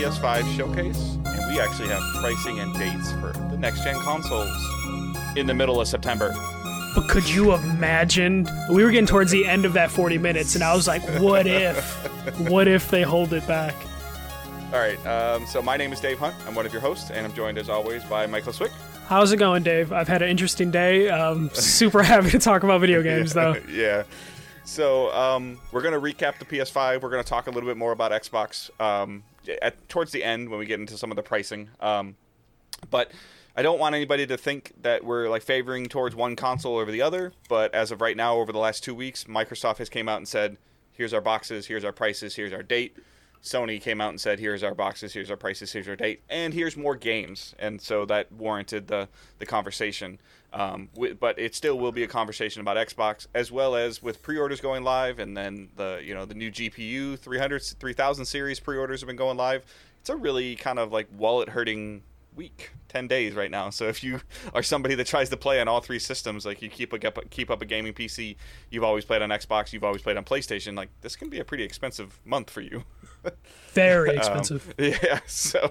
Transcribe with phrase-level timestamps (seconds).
[0.00, 4.50] second PS5 showcase, and we actually have pricing and dates for the next gen consoles
[5.36, 6.34] in the middle of September.
[6.94, 8.48] But could you imagine?
[8.68, 11.46] We were getting towards the end of that 40 minutes, and I was like, what
[11.46, 11.78] if?
[12.48, 13.74] what if they hold it back?
[14.72, 16.34] All right, um, so my name is Dave Hunt.
[16.46, 18.72] I'm one of your hosts, and I'm joined as always by Michael Swick.
[19.06, 19.92] How's it going, Dave?
[19.92, 21.08] I've had an interesting day.
[21.08, 23.56] Um, super happy to talk about video games, though.
[23.70, 24.04] yeah.
[24.64, 27.02] So um, we're going to recap the PS5.
[27.02, 29.24] We're going to talk a little bit more about Xbox um,
[29.62, 31.70] at towards the end when we get into some of the pricing.
[31.80, 32.16] Um,
[32.90, 33.12] but
[33.56, 37.02] I don't want anybody to think that we're like favoring towards one console over the
[37.02, 37.32] other.
[37.48, 40.28] But as of right now, over the last two weeks, Microsoft has came out and
[40.28, 40.56] said,
[40.92, 41.66] "Here's our boxes.
[41.66, 42.36] Here's our prices.
[42.36, 42.96] Here's our date."
[43.42, 46.52] Sony came out and said, "Here's our boxes, here's our prices, here's our date, and
[46.52, 50.20] here's more games." And so that warranted the the conversation.
[50.52, 54.22] Um, w- but it still will be a conversation about Xbox as well as with
[54.22, 59.00] pre-orders going live, and then the you know the new GPU 300 3000 series pre-orders
[59.00, 59.64] have been going live.
[60.00, 62.02] It's a really kind of like wallet hurting
[62.40, 63.68] week 10 days right now.
[63.68, 64.22] So if you
[64.54, 67.50] are somebody that tries to play on all three systems like you keep a keep
[67.50, 68.34] up a gaming pc
[68.70, 71.44] you've always played on xbox you've always played on playstation like this can be a
[71.44, 72.84] pretty expensive month for you.
[73.74, 74.74] Very expensive.
[74.78, 75.70] um, yeah so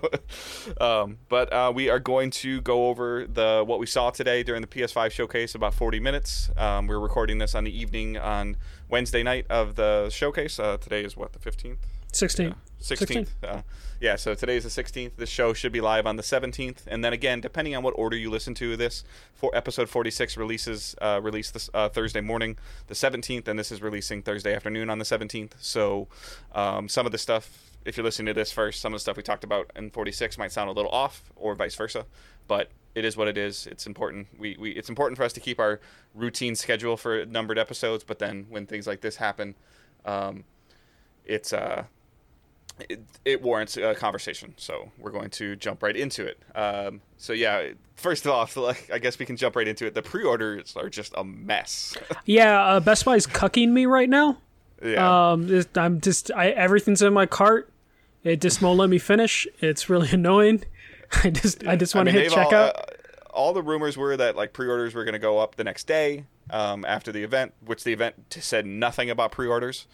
[0.80, 4.62] um, but uh, we are going to go over the what we saw today during
[4.62, 6.52] the ps5 showcase about 40 minutes.
[6.56, 8.58] Um, we're recording this on the evening on
[8.90, 10.60] wednesday night of the showcase.
[10.60, 11.78] Uh, today is what the 15th
[12.14, 12.54] 16th yeah.
[12.82, 13.28] 16th.
[13.28, 13.28] 16th.
[13.44, 13.62] Uh,
[14.00, 15.12] yeah, so today is the 16th.
[15.18, 18.16] This show should be live on the 17th, and then again, depending on what order
[18.16, 22.94] you listen to this, for episode 46 releases uh, released this uh, Thursday morning, the
[22.94, 25.52] 17th, and this is releasing Thursday afternoon on the 17th.
[25.60, 26.08] So
[26.54, 29.18] um, some of the stuff, if you're listening to this first, some of the stuff
[29.18, 32.06] we talked about in 46 might sound a little off, or vice versa.
[32.48, 33.68] But it is what it is.
[33.68, 34.28] It's important.
[34.38, 35.80] We, we it's important for us to keep our
[36.16, 39.56] routine schedule for numbered episodes, but then when things like this happen.
[40.06, 40.46] Um,
[41.26, 41.84] it's uh
[42.88, 46.40] it, it, warrants a conversation, so we're going to jump right into it.
[46.56, 49.94] Um, so yeah, first off, like, I guess we can jump right into it.
[49.94, 51.98] The pre-orders are just a mess.
[52.26, 54.38] yeah, uh, Best Buy's cucking me right now.
[54.84, 57.72] Yeah, um, I'm just I, everything's in my cart.
[58.24, 59.48] It just won't let me finish.
[59.60, 60.64] It's really annoying.
[61.24, 62.54] I just I just want to hit checkout.
[62.54, 62.84] All, uh,
[63.32, 66.26] all the rumors were that like pre-orders were going to go up the next day
[66.50, 69.88] um, after the event, which the event said nothing about pre-orders.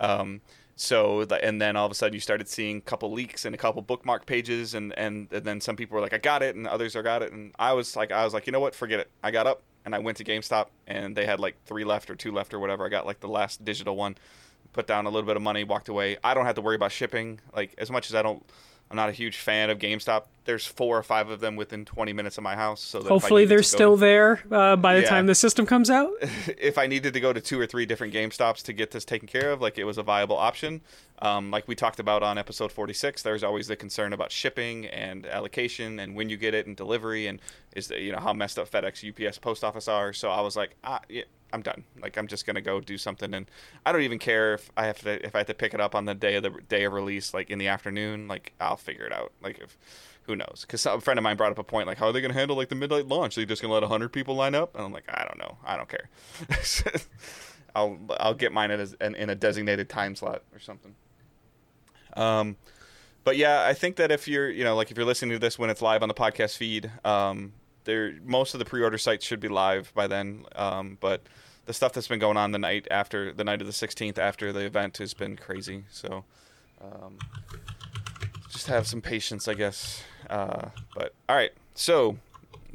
[0.00, 0.40] Um,
[0.80, 3.58] so and then all of a sudden you started seeing a couple leaks and a
[3.58, 6.66] couple bookmark pages and, and and then some people were like I got it and
[6.66, 7.32] others are got it.
[7.32, 8.74] And I was like I was like you know what?
[8.74, 9.10] Forget it.
[9.22, 12.14] I got up and I went to GameStop and they had like three left or
[12.14, 12.86] two left or whatever.
[12.86, 14.16] I got like the last digital one
[14.72, 16.16] put down a little bit of money walked away.
[16.24, 17.40] I don't have to worry about shipping.
[17.54, 18.42] Like as much as I don't
[18.90, 20.24] I'm not a huge fan of GameStop.
[20.44, 22.80] There's four or five of them within 20 minutes of my house.
[22.80, 25.08] So hopefully they're still to, there uh, by the yeah.
[25.08, 26.12] time the system comes out.
[26.58, 29.28] if I needed to go to two or three different GameStops to get this taken
[29.28, 30.80] care of, like it was a viable option.
[31.20, 35.26] Um, like we talked about on episode 46, there's always the concern about shipping and
[35.26, 37.40] allocation and when you get it and delivery and
[37.76, 40.12] is the, you know how messed up FedEx, UPS, post office are.
[40.12, 41.84] So I was like, ah, yeah, I'm done.
[42.00, 43.46] Like I'm just gonna go do something, and
[43.84, 45.94] I don't even care if I have to if I have to pick it up
[45.94, 48.28] on the day of the day of release, like in the afternoon.
[48.28, 49.32] Like I'll figure it out.
[49.42, 49.76] Like if
[50.30, 50.60] who knows?
[50.62, 52.56] Because a friend of mine brought up a point like, how are they gonna handle
[52.56, 53.36] like the midnight launch?
[53.36, 54.76] Are they just gonna let hundred people line up?
[54.76, 55.58] And I'm like, I don't know.
[55.64, 56.08] I don't care.
[57.74, 60.94] I'll I'll get mine in a, in a designated time slot or something.
[62.16, 62.56] Um,
[63.24, 65.58] but yeah, I think that if you're you know like if you're listening to this
[65.58, 67.52] when it's live on the podcast feed, um,
[67.84, 70.44] there most of the pre-order sites should be live by then.
[70.54, 71.22] Um, but
[71.66, 74.52] the stuff that's been going on the night after the night of the 16th after
[74.52, 75.84] the event has been crazy.
[75.90, 76.24] So
[76.80, 77.18] um,
[78.60, 80.02] just have some patience, I guess.
[80.28, 82.18] Uh, but all right, so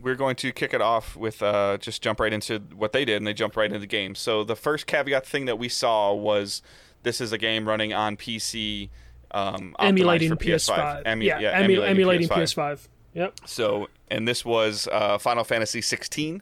[0.02, 3.18] we're going to kick it off with uh, just jump right into what they did,
[3.18, 4.16] and they jumped right into the game.
[4.16, 6.64] So the first caveat thing that we saw was
[7.04, 8.90] this is a game running on PC,
[9.30, 11.06] um, emulating PS5.
[11.06, 12.56] Emu- yeah, yeah emu- emulating, emulating PS5.
[12.56, 12.88] PS5.
[13.14, 13.40] Yep.
[13.46, 16.42] So, and this was uh, Final Fantasy 16,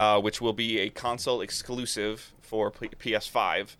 [0.00, 3.76] uh, which will be a console exclusive for P- PS5,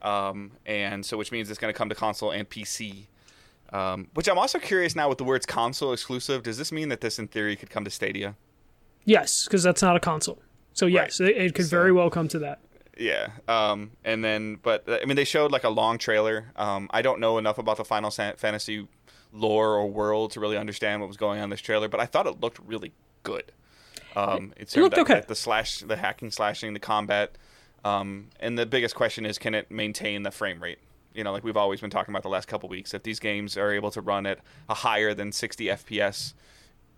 [0.00, 3.04] um, and so which means it's going to come to console and PC.
[3.72, 6.42] Um, which I'm also curious now with the words console exclusive.
[6.42, 8.34] Does this mean that this, in theory, could come to Stadia?
[9.04, 10.38] Yes, because that's not a console.
[10.72, 11.30] So yes, right.
[11.30, 12.60] it, it, could so, very well come to that.
[12.98, 13.28] Yeah.
[13.48, 16.52] Um, and then, but I mean, they showed like a long trailer.
[16.56, 18.86] Um, I don't know enough about the Final Fantasy
[19.32, 22.06] lore or world to really understand what was going on in this trailer, but I
[22.06, 23.52] thought it looked really good.
[24.16, 25.22] Um, it, it looked okay.
[25.26, 27.36] The slash, the hacking, slashing, the combat,
[27.84, 30.78] um, and the biggest question is, can it maintain the frame rate?
[31.14, 33.56] You know, like we've always been talking about the last couple weeks, if these games
[33.56, 36.34] are able to run at a higher than 60 FPS,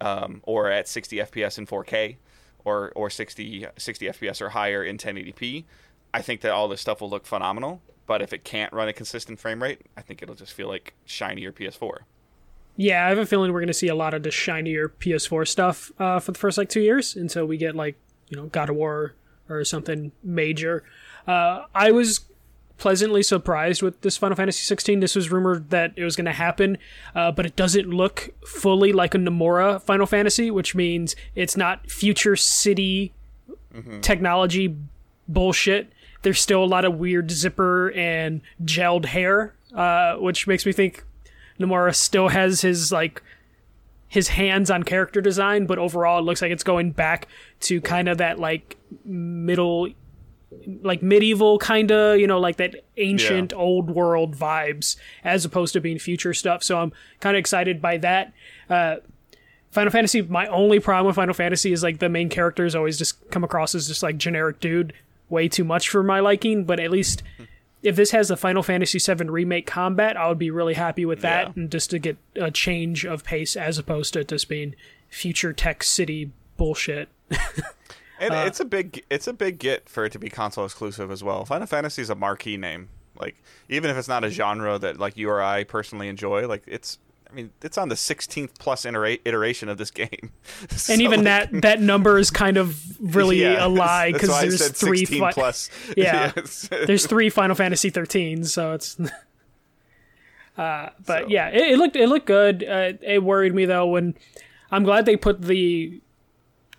[0.00, 2.16] um, or at 60 FPS in 4K,
[2.64, 5.64] or or 60 60 FPS or higher in 1080p,
[6.14, 7.80] I think that all this stuff will look phenomenal.
[8.06, 10.94] But if it can't run a consistent frame rate, I think it'll just feel like
[11.04, 11.98] shinier PS4.
[12.76, 15.46] Yeah, I have a feeling we're going to see a lot of the shinier PS4
[15.46, 17.96] stuff uh, for the first like two years until we get like
[18.28, 19.14] you know God of War
[19.48, 20.82] or something major.
[21.26, 22.20] Uh, I was
[22.82, 24.98] pleasantly surprised with this Final Fantasy 16.
[24.98, 26.78] This was rumored that it was going to happen,
[27.14, 31.88] uh, but it doesn't look fully like a Nomura Final Fantasy, which means it's not
[31.88, 33.12] future city
[33.72, 34.00] mm-hmm.
[34.00, 34.76] technology
[35.28, 35.92] bullshit.
[36.22, 41.04] There's still a lot of weird zipper and gelled hair, uh, which makes me think
[41.60, 43.22] Nomura still has his like
[44.08, 47.28] his hands on character design, but overall it looks like it's going back
[47.60, 49.86] to kind of that like middle
[50.82, 53.58] like medieval kind of you know like that ancient yeah.
[53.58, 57.96] old world vibes as opposed to being future stuff so i'm kind of excited by
[57.96, 58.32] that
[58.70, 58.96] uh,
[59.70, 63.28] final fantasy my only problem with final fantasy is like the main characters always just
[63.30, 64.92] come across as just like generic dude
[65.28, 67.22] way too much for my liking but at least
[67.82, 71.20] if this has a Final Fantasy 7 remake combat, I would be really happy with
[71.22, 71.52] that, yeah.
[71.56, 74.74] and just to get a change of pace as opposed to just being
[75.08, 77.08] future tech city bullshit.
[78.22, 81.10] and uh, it's a big it's a big get for it to be console exclusive
[81.10, 81.44] as well.
[81.44, 82.88] Final Fantasy is a marquee name.
[83.18, 86.62] Like even if it's not a genre that like you or I personally enjoy, like
[86.66, 86.98] it's
[87.32, 90.32] I mean, it's on the 16th plus iteration of this game.
[90.70, 94.68] so, and even that that number is kind of really yeah, a lie because there's
[94.70, 95.70] three fi- plus.
[95.96, 96.68] Yeah, yes.
[96.68, 98.98] there's three Final Fantasy 13, so it's.
[100.56, 101.28] Uh, but so.
[101.28, 102.62] yeah, it, it, looked it looked good.
[102.62, 104.14] Uh, it worried me though when
[104.70, 106.02] I'm glad they put the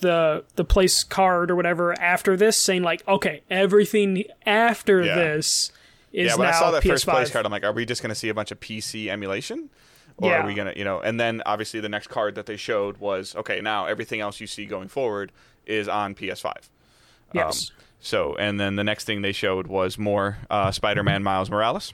[0.03, 5.15] the the place card or whatever after this, saying like, okay, everything after yeah.
[5.15, 5.71] this
[6.11, 6.35] is yeah.
[6.35, 6.89] When I saw that PS5.
[6.89, 9.07] first place card, I'm like, are we just going to see a bunch of PC
[9.07, 9.69] emulation?
[10.17, 10.43] or yeah.
[10.43, 13.35] are we gonna you know and then obviously the next card that they showed was
[13.35, 15.31] okay now everything else you see going forward
[15.65, 16.53] is on ps5
[17.33, 21.49] yes um, so and then the next thing they showed was more uh, spider-man miles
[21.49, 21.93] morales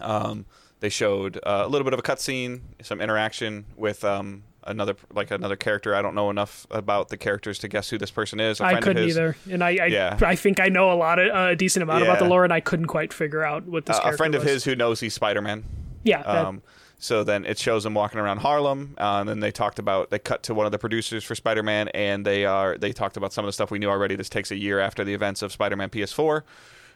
[0.00, 0.46] um,
[0.80, 5.30] they showed uh, a little bit of a cutscene some interaction with um, another like
[5.30, 5.94] another character.
[5.94, 8.60] I don't know enough about the characters to guess who this person is.
[8.60, 10.18] I couldn't either, and I I, yeah.
[10.22, 12.10] I think I know a lot of uh, a decent amount yeah.
[12.10, 13.98] about the lore, and I couldn't quite figure out what this.
[13.98, 14.42] Uh, a friend was.
[14.42, 15.64] of his who knows he's Spider Man.
[16.04, 16.22] Yeah.
[16.22, 16.62] That, um,
[17.02, 20.20] so then it shows them walking around Harlem, uh, and then they talked about they
[20.20, 23.44] cut to one of the producers for Spider-Man, and they are they talked about some
[23.44, 24.14] of the stuff we knew already.
[24.14, 26.42] This takes a year after the events of Spider-Man PS4,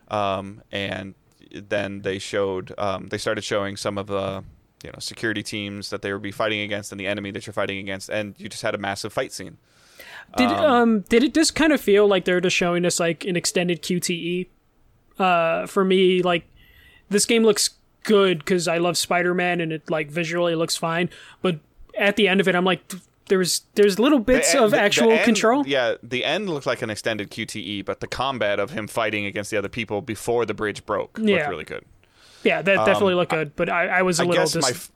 [0.07, 1.17] um, and
[1.51, 4.45] then they showed um, they started showing some of the
[4.84, 7.55] you know security teams that they would be fighting against and the enemy that you're
[7.55, 9.58] fighting against, and you just had a massive fight scene.
[10.37, 13.25] Did um, um did it just kind of feel like they're just showing us like
[13.25, 14.49] an extended QTE?
[15.19, 16.46] Uh, for me, like
[17.08, 17.70] this game looks
[18.02, 21.11] good because I love Spider Man and it like visually looks fine.
[21.43, 21.61] But
[21.96, 22.81] at the end of it, I'm like,
[23.28, 25.67] there's there's little bits end, of actual end, control.
[25.67, 29.50] Yeah, the end looked like an extended QTE, but the combat of him fighting against
[29.50, 31.37] the other people before the bridge broke yeah.
[31.37, 31.84] looked really good.
[32.47, 33.57] Yeah, that um, definitely looked good.
[33.57, 34.45] But I, I was a I little.
[34.45, 34.91] Guess dis-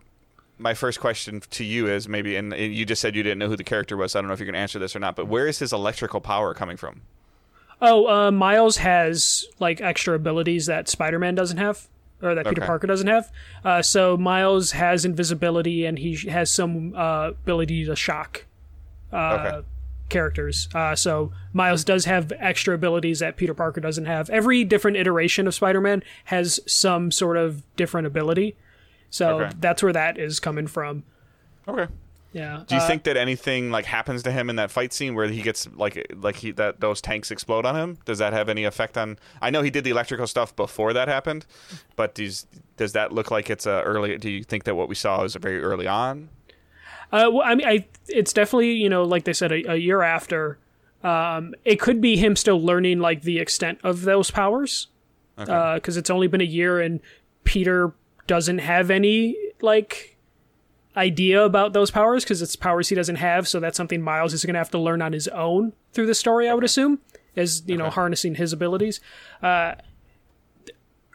[0.58, 3.48] my my first question to you is maybe, and you just said you didn't know
[3.48, 4.12] who the character was.
[4.12, 5.16] So I don't know if you can answer this or not.
[5.16, 7.02] But where is his electrical power coming from?
[7.82, 11.88] Oh, uh, Miles has like extra abilities that Spider Man doesn't have
[12.22, 13.32] or that Peter Parker doesn't have.
[13.64, 18.44] Uh, so Miles has invisibility and he has some uh, ability to shock
[19.12, 19.66] uh, okay.
[20.10, 20.68] Characters.
[20.74, 24.28] Uh, so Miles does have extra abilities that Peter Parker doesn't have.
[24.30, 28.56] Every different iteration of Spider-Man has some sort of different ability.
[29.08, 29.54] So okay.
[29.58, 31.04] that's where that is coming from.
[31.66, 31.86] Okay.
[32.32, 32.62] Yeah.
[32.66, 35.26] Do you uh, think that anything like happens to him in that fight scene where
[35.26, 37.98] he gets like like he that those tanks explode on him?
[38.04, 39.18] Does that have any effect on?
[39.42, 41.44] I know he did the electrical stuff before that happened,
[41.96, 44.16] but does does that look like it's a early?
[44.16, 46.28] Do you think that what we saw is very early on?
[47.12, 50.02] Uh, well, I mean, I it's definitely you know like they said a, a year
[50.02, 50.58] after.
[51.02, 54.88] Um, it could be him still learning like the extent of those powers,
[55.36, 55.96] because okay.
[55.96, 57.00] uh, it's only been a year and
[57.44, 57.94] Peter
[58.26, 60.18] doesn't have any like
[60.96, 63.48] idea about those powers because it's powers he doesn't have.
[63.48, 66.14] So that's something Miles is going to have to learn on his own through the
[66.14, 67.00] story, I would assume,
[67.36, 67.82] as you okay.
[67.82, 69.00] know, harnessing his abilities.
[69.42, 69.76] Uh,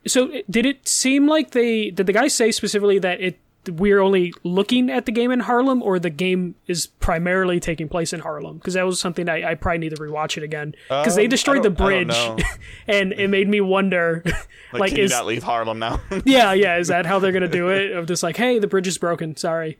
[0.08, 4.34] so did it seem like they did the guy say specifically that it we're only
[4.43, 8.57] looking at the game in Harlem, or the game is primarily taking place in Harlem?
[8.57, 10.75] Because that was something I, I probably need to rewatch it again.
[10.88, 12.15] Because um, they destroyed the bridge,
[12.88, 14.24] and it made me wonder,
[14.74, 16.01] like, like is not leave Harlem now?
[16.25, 16.77] yeah, yeah.
[16.77, 17.91] Is that how they're gonna do it?
[17.91, 19.36] Of just like, hey, the bridge is broken.
[19.36, 19.77] Sorry,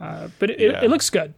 [0.00, 0.78] uh, but it, yeah.
[0.78, 1.34] it, it, looks good.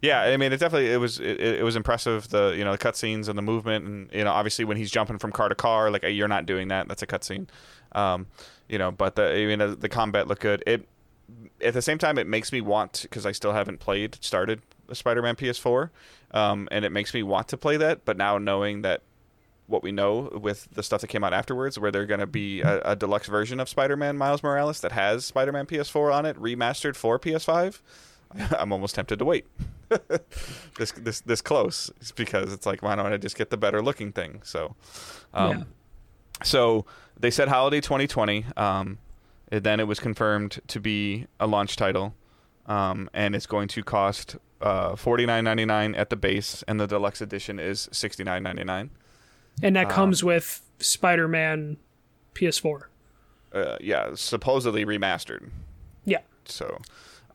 [0.00, 2.28] Yeah, I mean, it definitely it was it, it was impressive.
[2.28, 5.18] The you know the cutscenes and the movement, and you know obviously when he's jumping
[5.18, 6.88] from car to car, like you're not doing that.
[6.88, 7.48] That's a cutscene.
[7.92, 8.26] Um,
[8.68, 10.62] you know, but the I mean the combat looked good.
[10.66, 10.88] It
[11.60, 15.36] at the same time it makes me want because I still haven't played started Spider-Man
[15.36, 15.90] PS4,
[16.32, 18.04] um, and it makes me want to play that.
[18.04, 19.02] But now knowing that
[19.66, 22.60] what we know with the stuff that came out afterwards, where they're going to be
[22.60, 26.96] a, a, deluxe version of Spider-Man Miles Morales that has Spider-Man PS4 on it, remastered
[26.96, 27.80] for PS5.
[28.58, 29.46] I'm almost tempted to wait.
[30.78, 33.82] this this this close, it's because it's like why don't I just get the better
[33.82, 34.40] looking thing?
[34.42, 34.74] So,
[35.34, 35.64] um, yeah.
[36.42, 36.86] so
[37.22, 38.44] they said holiday 2020.
[38.56, 38.98] Um,
[39.50, 42.14] then it was confirmed to be a launch title,
[42.66, 46.80] um, and it's going to cost uh, forty nine ninety nine at the base, and
[46.80, 48.90] the deluxe edition is sixty nine ninety nine.
[49.62, 51.76] And that comes um, with Spider Man
[52.34, 52.84] PS4.
[53.52, 55.50] Uh, yeah, supposedly remastered.
[56.06, 56.20] Yeah.
[56.46, 56.78] So,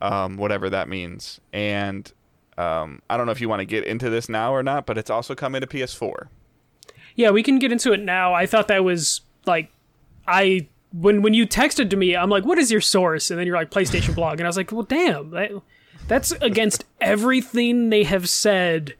[0.02, 2.12] um, whatever that means, and
[2.56, 4.98] um, I don't know if you want to get into this now or not, but
[4.98, 6.26] it's also coming to PS4.
[7.14, 8.34] Yeah, we can get into it now.
[8.34, 9.70] I thought that was like,
[10.28, 13.46] I when when you texted to me, I'm like, "What is your source?" And then
[13.46, 15.50] you're like, "PlayStation blog," and I was like, "Well, damn, that,
[16.06, 18.94] that's against everything they have said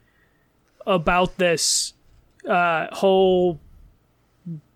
[0.85, 1.93] about this
[2.47, 3.59] uh, whole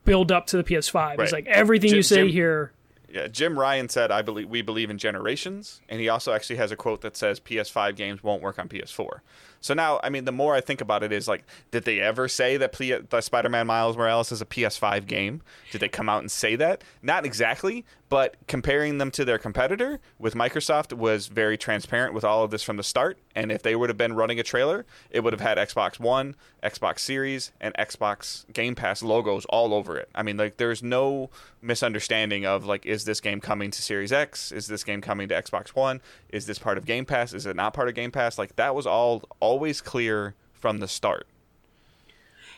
[0.05, 0.93] build up to the PS5.
[0.93, 1.19] Right.
[1.19, 2.71] It's like everything Jim, you say Jim, here.
[3.09, 6.71] Yeah, Jim Ryan said, "I believe we believe in generations," and he also actually has
[6.71, 9.19] a quote that says PS5 games won't work on PS4.
[9.63, 12.27] So now, I mean, the more I think about it, is like, did they ever
[12.27, 15.41] say that P- the Spider-Man Miles Morales is a PS5 game?
[15.71, 16.83] Did they come out and say that?
[17.01, 22.43] Not exactly, but comparing them to their competitor with Microsoft was very transparent with all
[22.43, 23.17] of this from the start.
[23.35, 26.35] And if they would have been running a trailer, it would have had Xbox One,
[26.61, 30.09] Xbox Series, and Xbox Game Pass logos all over it.
[30.13, 34.51] I mean, like there's no misunderstanding of like, is this game coming to Series X?
[34.51, 35.99] Is this game coming to Xbox One?
[36.29, 37.33] Is this part of Game Pass?
[37.33, 38.37] Is it not part of Game Pass?
[38.37, 41.27] Like that was all always clear from the start.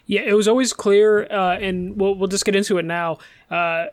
[0.06, 3.18] Yeah, it was always clear, uh, and we'll we'll just get into it now.
[3.52, 3.88] Uh,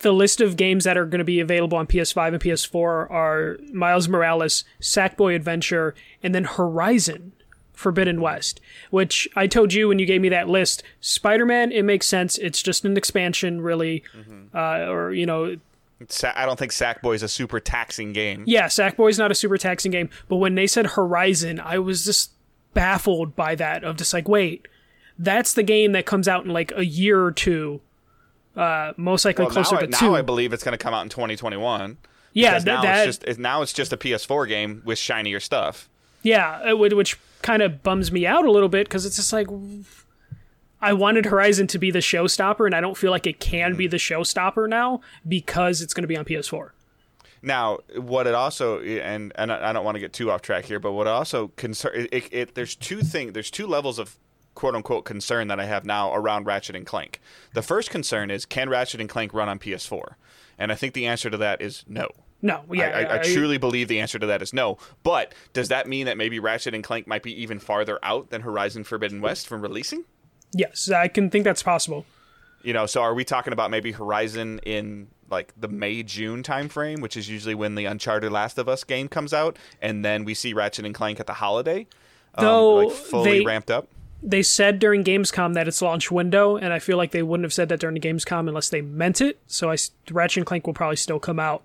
[0.00, 3.58] the list of games that are going to be available on PS5 and PS4 are
[3.72, 7.32] Miles Morales, Sackboy Adventure, and then Horizon
[7.74, 10.82] Forbidden West, which I told you when you gave me that list.
[11.00, 12.38] Spider Man, it makes sense.
[12.38, 14.02] It's just an expansion, really.
[14.16, 14.56] Mm-hmm.
[14.56, 15.56] Uh, or, you know.
[16.34, 18.44] I don't think Sackboy is a super taxing game.
[18.46, 20.08] Yeah, Sackboy is not a super taxing game.
[20.28, 22.32] But when they said Horizon, I was just
[22.72, 24.66] baffled by that, of just like, wait,
[25.18, 27.80] that's the game that comes out in like a year or two
[28.56, 30.06] uh, most likely well, closer now, to now two.
[30.06, 31.98] Now I believe it's going to come out in 2021.
[32.32, 35.88] Yeah, th- now that, it's just now it's just a PS4 game with shinier stuff.
[36.22, 39.48] Yeah, would, which kind of bums me out a little bit because it's just like
[40.82, 43.86] I wanted Horizon to be the showstopper, and I don't feel like it can be
[43.86, 43.90] mm.
[43.90, 46.70] the showstopper now because it's going to be on PS4.
[47.42, 50.78] Now, what it also and and I don't want to get too off track here,
[50.78, 54.18] but what also concern it, it, it there's two things there's two levels of
[54.54, 57.18] quote unquote concern that I have now around Ratchet and Clank.
[57.54, 60.14] The first concern is can Ratchet and Clank run on PS4?
[60.58, 62.08] And I think the answer to that is no.
[62.42, 64.78] No, yeah, I, I, I, truly believe the answer to that is no.
[65.02, 68.40] But does that mean that maybe Ratchet and Clank might be even farther out than
[68.40, 70.04] Horizon Forbidden West from releasing?
[70.52, 72.06] Yes, I can think that's possible.
[72.62, 77.00] You know, so are we talking about maybe Horizon in like the May June timeframe,
[77.00, 80.34] which is usually when the Uncharted Last of Us game comes out, and then we
[80.34, 81.86] see Ratchet and Clank at the holiday,
[82.34, 83.88] um, Though like fully they, ramped up
[84.22, 87.52] they said during Gamescom that it's launch window, and I feel like they wouldn't have
[87.52, 89.38] said that during the Gamescom unless they meant it.
[89.46, 89.76] So I,
[90.10, 91.62] Ratchet and Clank will probably still come out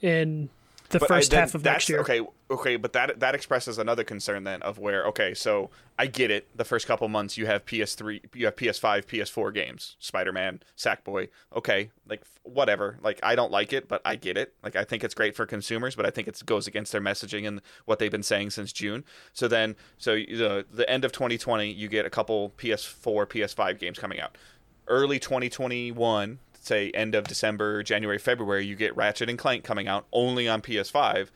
[0.00, 0.50] in
[0.90, 2.00] the but first I, half of next year.
[2.00, 6.30] Okay, okay, but that that expresses another concern then of where okay, so I get
[6.30, 6.48] it.
[6.56, 11.28] The first couple months you have PS3, you have PS5, PS4 games, Spider-Man, Sackboy.
[11.54, 12.98] Okay, like whatever.
[13.02, 14.54] Like I don't like it, but I get it.
[14.62, 17.46] Like I think it's great for consumers, but I think it goes against their messaging
[17.46, 19.04] and what they've been saying since June.
[19.32, 23.98] So then, so the the end of 2020, you get a couple PS4, PS5 games
[23.98, 24.38] coming out.
[24.86, 30.06] Early 2021, say end of December, January, February, you get Ratchet and Clank coming out
[30.12, 31.28] only on PS5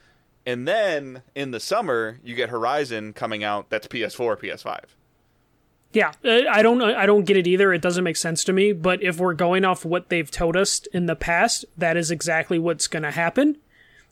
[0.44, 3.70] and then in the summer, you get Horizon coming out.
[3.70, 4.80] That's PS4, PS5.
[5.92, 7.72] Yeah, uh, I don't I don't get it either.
[7.72, 8.72] It doesn't make sense to me.
[8.72, 12.58] But if we're going off what they've told us in the past, that is exactly
[12.58, 13.58] what's going to happen,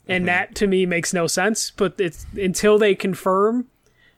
[0.07, 0.27] and mm-hmm.
[0.27, 1.71] that to me makes no sense.
[1.71, 3.67] But it's until they confirm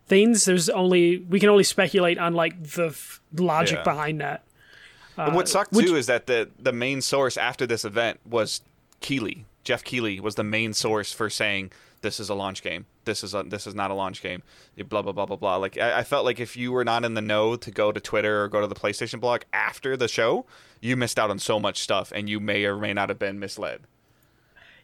[0.09, 3.85] things, there's only we can only speculate on like the f- logic yeah.
[3.85, 4.43] behind that.
[5.27, 8.61] Uh, what sucked which, too is that the the main source after this event was
[9.01, 9.45] Keighley.
[9.65, 11.71] Geoff Keighley was the main source for saying
[12.03, 12.87] this is a launch game.
[13.05, 14.43] This is a this is not a launch game.
[14.77, 15.57] Blah blah blah blah blah.
[15.57, 18.01] Like I, I, felt like if you were not in the know to go to
[18.01, 20.45] Twitter or go to the PlayStation blog after the show,
[20.81, 23.39] you missed out on so much stuff, and you may or may not have been
[23.39, 23.83] misled.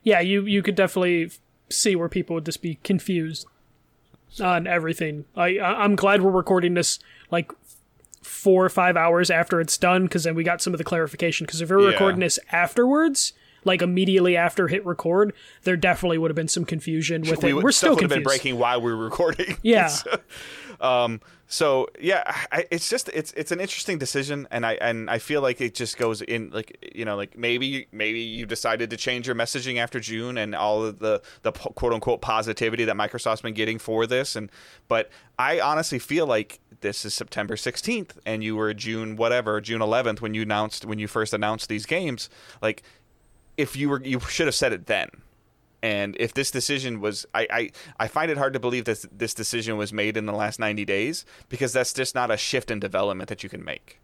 [0.03, 1.31] Yeah, you you could definitely
[1.69, 3.47] see where people would just be confused
[4.41, 5.25] on everything.
[5.37, 6.99] I I'm glad we're recording this
[7.31, 7.53] like
[8.29, 11.47] four or five hours after it's done because then we got some of the clarification.
[11.47, 11.89] Because if we are yeah.
[11.89, 13.33] recording this afterwards,
[13.65, 15.33] like immediately after hit record,
[15.65, 17.55] there definitely would have been some confusion with we it.
[17.55, 18.15] We're still confused.
[18.15, 19.57] Been breaking while we were recording.
[19.63, 19.91] Yeah.
[20.81, 25.19] Um, so yeah, I, it's just it's it's an interesting decision, and I and I
[25.19, 28.97] feel like it just goes in like you know like maybe maybe you decided to
[28.97, 33.41] change your messaging after June and all of the the quote unquote positivity that Microsoft's
[33.41, 34.51] been getting for this, and
[34.89, 39.81] but I honestly feel like this is September 16th and you were June whatever June
[39.81, 42.29] 11th when you announced when you first announced these games
[42.63, 42.83] like
[43.57, 45.09] if you were you should have said it then
[45.83, 47.71] and if this decision was, I, I,
[48.01, 50.85] I find it hard to believe that this decision was made in the last 90
[50.85, 54.01] days because that's just not a shift in development that you can make.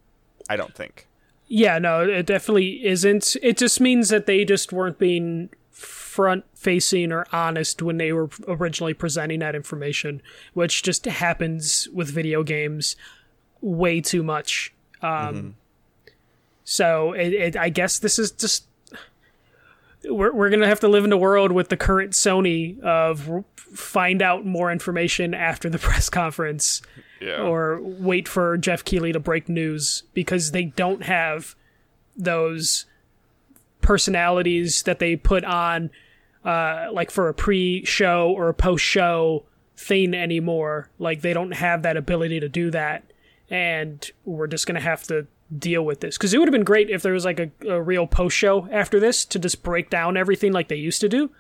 [0.49, 1.09] I don't think.
[1.49, 3.37] Yeah, no, it definitely isn't.
[3.43, 5.51] It just means that they just weren't being
[6.15, 12.09] front facing or honest when they were originally presenting that information, which just happens with
[12.09, 12.95] video games
[13.61, 14.73] way too much.
[15.03, 15.49] Um, mm-hmm.
[16.63, 18.65] So it, it, I guess this is just
[20.05, 24.23] we're, we're gonna have to live in a world with the current Sony of find
[24.23, 26.81] out more information after the press conference,
[27.21, 27.43] yeah.
[27.43, 31.57] or wait for Geoff Keighley to break news because they don't have
[32.17, 32.87] those
[33.85, 35.91] personalities that they put on,
[36.45, 39.45] uh, like for a pre-show or a post-show
[39.77, 40.91] thing anymore.
[40.99, 43.05] Like they don't have that ability to do that,
[43.51, 46.91] and we're just gonna have to deal with this because it would have been great
[46.91, 50.17] if there was like a, a real post show after this to just break down
[50.17, 51.31] everything like they used to do.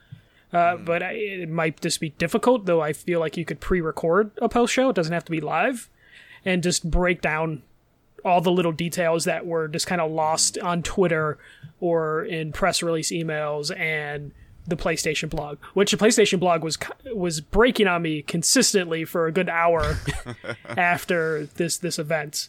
[0.52, 0.84] Uh, mm.
[0.84, 2.80] But I, it might just be difficult, though.
[2.80, 5.90] I feel like you could pre-record a post show; it doesn't have to be live,
[6.44, 7.62] and just break down
[8.24, 11.38] all the little details that were just kind of lost on Twitter
[11.80, 14.32] or in press release emails and
[14.66, 16.78] the PlayStation blog, which the PlayStation blog was
[17.14, 19.98] was breaking on me consistently for a good hour
[20.68, 22.48] after this this event.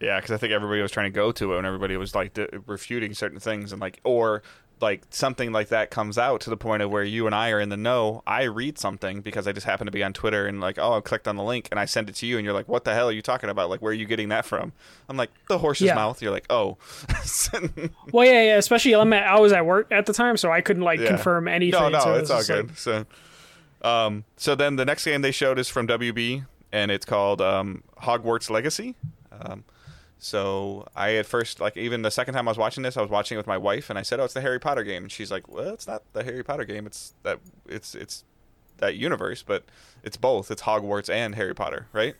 [0.00, 2.38] Yeah, because I think everybody was trying to go to it, and everybody was like
[2.66, 4.42] refuting certain things, and like, or
[4.80, 7.60] like something like that comes out to the point of where you and I are
[7.60, 8.22] in the know.
[8.26, 11.00] I read something because I just happen to be on Twitter and like, oh, I
[11.00, 12.94] clicked on the link and I send it to you, and you're like, what the
[12.94, 13.70] hell are you talking about?
[13.70, 14.72] Like, where are you getting that from?
[15.08, 15.94] I'm like, the horse's yeah.
[15.94, 16.20] mouth.
[16.22, 16.78] You're like, oh.
[18.12, 18.56] well, yeah, yeah.
[18.56, 21.08] Especially I'm at, I was at work at the time, so I couldn't like yeah.
[21.08, 21.80] confirm anything.
[21.80, 22.68] No, no, so it's all good.
[22.68, 22.78] Like...
[22.78, 23.06] So,
[23.82, 27.82] um, so then the next game they showed is from WB, and it's called um,
[28.02, 28.94] Hogwarts Legacy.
[29.40, 29.64] Um,
[30.18, 33.10] so I at first like even the second time I was watching this, I was
[33.10, 35.12] watching it with my wife, and I said, "Oh, it's the Harry Potter game," and
[35.12, 36.86] she's like, "Well, it's not the Harry Potter game.
[36.86, 38.24] It's that it's it's
[38.78, 39.64] that universe, but
[40.02, 40.50] it's both.
[40.50, 42.16] It's Hogwarts and Harry Potter, right?"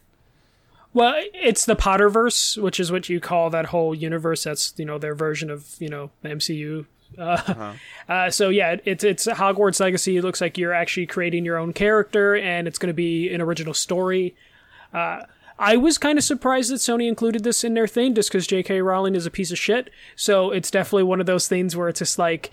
[0.95, 4.45] Well, it's the Potterverse, which is what you call that whole universe.
[4.45, 6.87] That's you know their version of you know the MCU.
[7.17, 7.73] Uh, uh-huh.
[8.09, 10.17] uh, so yeah, it's it's Hogwarts Legacy.
[10.17, 13.41] It looks like you're actually creating your own character, and it's going to be an
[13.41, 14.37] original story.
[14.93, 15.23] Uh,
[15.59, 18.81] I was kind of surprised that Sony included this in their thing just because J.K.
[18.81, 19.91] Rowling is a piece of shit.
[20.15, 22.53] So it's definitely one of those things where it's just like,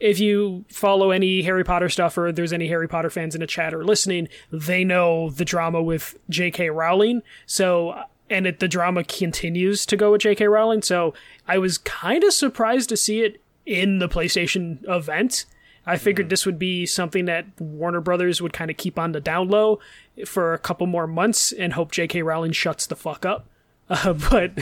[0.00, 3.46] if you follow any Harry Potter stuff or there's any Harry Potter fans in the
[3.46, 6.70] chat or listening, they know the drama with J.K.
[6.70, 7.22] Rowling.
[7.46, 10.46] So, and it, the drama continues to go with J.K.
[10.46, 10.82] Rowling.
[10.82, 11.14] So
[11.46, 15.44] I was kind of surprised to see it in the PlayStation event.
[15.86, 16.30] I figured mm-hmm.
[16.30, 19.80] this would be something that Warner Brothers would kind of keep on the down low
[20.26, 22.22] for a couple more months and hope J.K.
[22.22, 23.46] Rowling shuts the fuck up.
[23.92, 24.52] Uh, but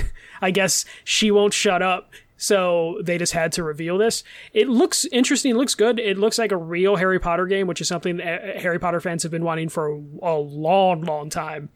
[0.40, 4.24] I guess she won't shut up, so they just had to reveal this.
[4.54, 5.50] It looks interesting.
[5.50, 5.98] It looks good.
[5.98, 9.31] It looks like a real Harry Potter game, which is something Harry Potter fans have
[9.31, 11.68] been wanting for a, a long, long time.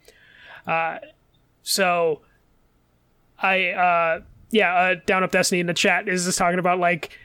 [0.67, 0.97] Uh,
[1.63, 2.23] so
[3.39, 7.19] I, uh, yeah, uh, Down Up Destiny in the chat is just talking about like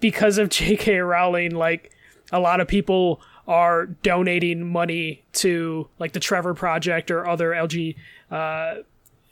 [0.00, 0.98] because of J.K.
[0.98, 1.92] Rowling, like
[2.30, 7.96] a lot of people are donating money to like the Trevor Project or other LG
[8.30, 8.74] uh,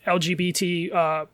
[0.07, 1.27] LGBT uh,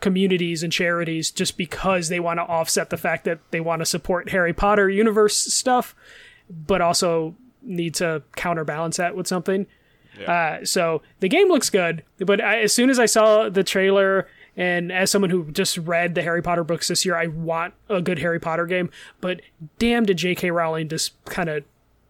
[0.00, 3.86] communities and charities just because they want to offset the fact that they want to
[3.86, 5.94] support Harry Potter universe stuff,
[6.48, 9.66] but also need to counterbalance that with something.
[10.20, 10.58] Yeah.
[10.60, 14.28] Uh, so the game looks good, but I, as soon as I saw the trailer
[14.56, 18.00] and as someone who just read the Harry Potter books this year, I want a
[18.00, 18.90] good Harry Potter game.
[19.20, 19.40] But
[19.78, 20.50] damn, did J.K.
[20.50, 21.64] Rowling just kind of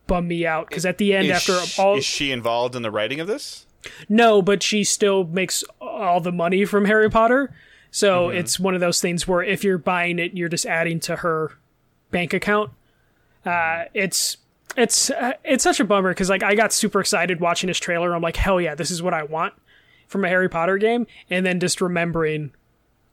[0.06, 2.82] bum me out because at the end, is after she, all, is she involved in
[2.82, 3.66] the writing of this?
[4.08, 7.54] No, but she still makes all the money from Harry Potter.
[7.90, 8.38] So mm-hmm.
[8.38, 11.52] it's one of those things where if you're buying it, you're just adding to her
[12.10, 12.72] bank account.
[13.46, 14.36] Uh, it's
[14.76, 18.14] it's uh, it's such a bummer because like I got super excited watching this trailer.
[18.14, 19.54] I'm like, hell yeah, this is what I want
[20.14, 22.52] from a Harry Potter game, and then just remembering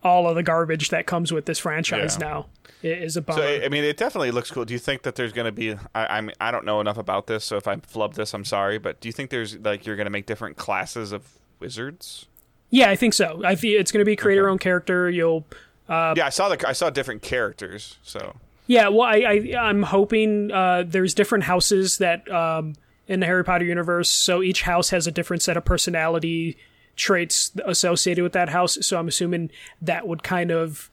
[0.03, 2.27] all of the garbage that comes with this franchise yeah.
[2.27, 2.45] now
[2.83, 3.41] is a bummer.
[3.41, 4.65] So I mean, it definitely looks cool.
[4.65, 5.73] Do you think that there's going to be?
[5.95, 8.45] I, I mean, I don't know enough about this, so if I flub this, I'm
[8.45, 8.77] sorry.
[8.77, 12.27] But do you think there's like you're going to make different classes of wizards?
[12.69, 13.41] Yeah, I think so.
[13.43, 14.41] I think it's going to be create okay.
[14.41, 15.09] your own character.
[15.09, 15.47] You'll.
[15.89, 17.97] Uh, yeah, I saw the I saw different characters.
[18.03, 18.35] So.
[18.67, 22.75] Yeah, well, I, I I'm hoping uh, there's different houses that um,
[23.07, 24.09] in the Harry Potter universe.
[24.09, 26.57] So each house has a different set of personality
[26.95, 28.77] traits associated with that house.
[28.85, 29.51] So I'm assuming
[29.81, 30.89] that would kind of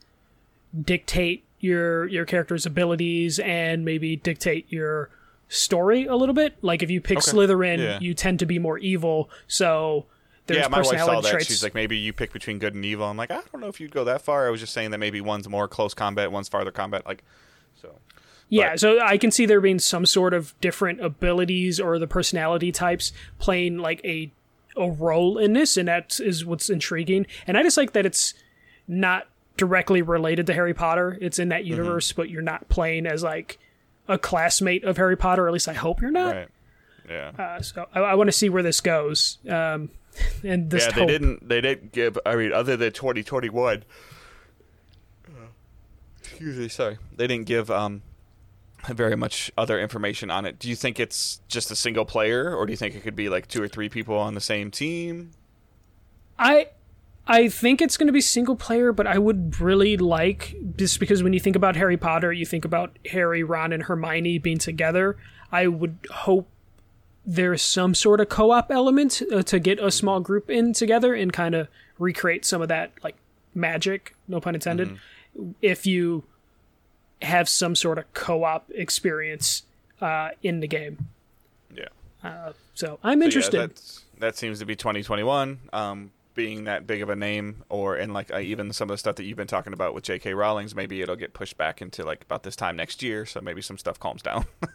[0.85, 5.11] dictate your your character's abilities and maybe dictate your
[5.49, 6.57] story a little bit.
[6.63, 7.31] Like if you pick Okay.
[7.31, 7.99] Slytherin, Yeah.
[8.01, 9.31] you tend to be more evil.
[9.47, 10.07] So
[10.47, 11.31] there's yeah, my wife personality saw that.
[11.33, 11.47] traits.
[11.49, 13.07] She's like, maybe you pick between good and evil.
[13.07, 14.47] I'm like, I don't know if you'd go that far.
[14.47, 17.07] I was just saying that maybe one's more close combat, one's farther combat.
[17.07, 17.23] Like,
[17.81, 17.97] so
[18.49, 22.07] Yeah, But- so I can see there being some sort of different abilities or the
[22.07, 24.31] personality types playing like a
[24.79, 27.27] a role in this, and that is what's intriguing.
[27.47, 28.35] And I just like that it's
[28.87, 31.19] not directly related to Harry Potter.
[31.21, 31.71] It's in that Mm-hmm.
[31.71, 33.59] universe, but you're not playing as like
[34.07, 35.45] a classmate of Harry Potter.
[35.45, 36.35] Or at least I hope you're not.
[36.37, 36.49] right,
[37.09, 37.31] yeah.
[37.39, 39.39] Uh, so I, I want to see where this goes.
[39.49, 39.91] Um,
[40.45, 41.09] and this yeah, they hope.
[41.09, 41.49] didn't.
[41.49, 42.19] They didn't give.
[42.25, 43.85] I mean, other than 2021.
[46.23, 46.69] Excuse me.
[46.69, 48.03] Sorry, they didn't give um
[48.87, 50.59] very much other information on it.
[50.59, 53.29] Do you think it's just a single player, or do you think it could be
[53.29, 55.33] like two or three people on the same team?
[56.39, 56.69] I
[57.27, 61.23] I think it's going to be single player, but I would really like just because
[61.23, 65.17] when you think about Harry Potter, you think about Harry, Ron, and Hermione being together.
[65.53, 66.49] I would hope
[67.27, 71.31] there's some sort of co-op element uh, to get a small group in together and
[71.31, 73.17] kind of recreate some of that like
[73.55, 74.99] magic, no pun intended.
[75.61, 76.25] If you
[77.23, 79.63] have some sort of co-op experience
[80.01, 81.09] uh, in the game,
[81.75, 82.53] Yeah.
[82.75, 83.61] so I'm So, yeah, interested.
[83.71, 85.59] that's, that seems to be 2021.
[85.73, 88.99] Um, being that big of a name, or and like uh, even some of the
[88.99, 90.35] stuff that you've been talking about with J.K.
[90.35, 93.27] Rowling's, maybe it'll get pushed back into like about this time next year.
[93.27, 94.45] So maybe some stuff calms down.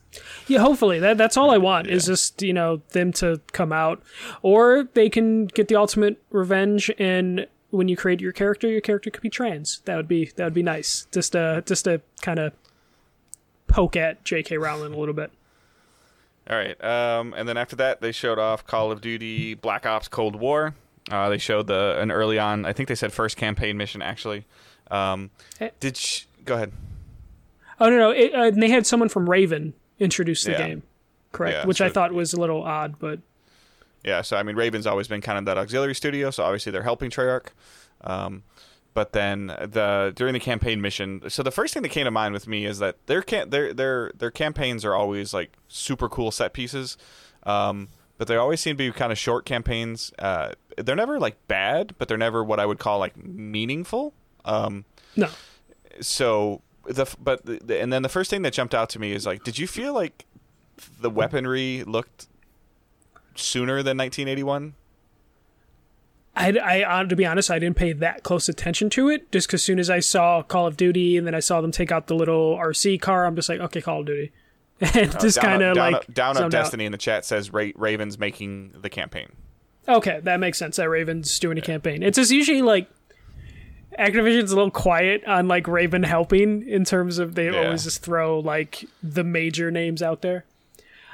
[0.47, 4.03] Yeah, hopefully that that's all I want is just you know them to come out,
[4.43, 9.09] or they can get the ultimate revenge and when you create your character, your character
[9.09, 9.81] could be trans.
[9.85, 11.07] That would be that would be nice.
[11.11, 12.53] Just uh just to kind of
[13.67, 14.57] poke at J.K.
[14.57, 15.31] Rowling a little bit.
[16.49, 16.81] All right.
[16.83, 20.75] Um, and then after that, they showed off Call of Duty Black Ops Cold War.
[21.11, 22.65] Uh, they showed the an early on.
[22.65, 24.45] I think they said first campaign mission actually.
[24.91, 25.69] Um, Eh.
[25.79, 26.71] did sh- go ahead.
[27.79, 30.67] Oh no no, it, uh, they had someone from Raven introduce the Yeah.
[30.67, 30.83] game,
[31.31, 31.57] correct?
[31.57, 33.19] Yeah, Which I thought was a little odd, but
[34.03, 34.21] Yeah.
[34.21, 36.31] So I mean, Raven's always been kind of that auxiliary studio.
[36.31, 37.47] So obviously they're helping Treyarch.
[38.01, 38.43] Um,
[38.93, 42.33] but then the during the campaign mission, so the first thing that came to mind
[42.33, 46.31] with me is that their can their their their campaigns are always like super cool
[46.31, 46.97] set pieces,
[47.43, 47.87] um,
[48.17, 50.13] but they always seem to be kind of short campaigns.
[50.19, 54.13] Uh, they're never like bad, but they're never what I would call like meaningful.
[54.45, 54.85] Um,
[55.15, 55.29] no.
[55.99, 59.25] so the but the, and then the first thing that jumped out to me is
[59.25, 60.25] like, did you feel like
[60.99, 62.27] the weaponry looked
[63.35, 64.73] sooner than 1981?
[66.35, 69.31] I, I, to be honest, I didn't pay that close attention to it.
[69.31, 71.71] Just because as soon as I saw Call of Duty, and then I saw them
[71.71, 74.31] take out the little RC car, I'm just like, okay, Call of Duty,
[74.81, 76.63] and just Uh, Down kind of like up, down up zoned out.
[76.63, 79.27] Destiny in the chat says Ra- Ravens making the campaign.
[79.87, 80.77] Okay, that makes sense.
[80.77, 82.01] That Raven's doing a campaign.
[82.01, 82.89] It's just usually like
[83.99, 87.65] Activision's a little quiet on like Raven helping in terms of they Yeah.
[87.65, 90.45] always just throw like the major names out there.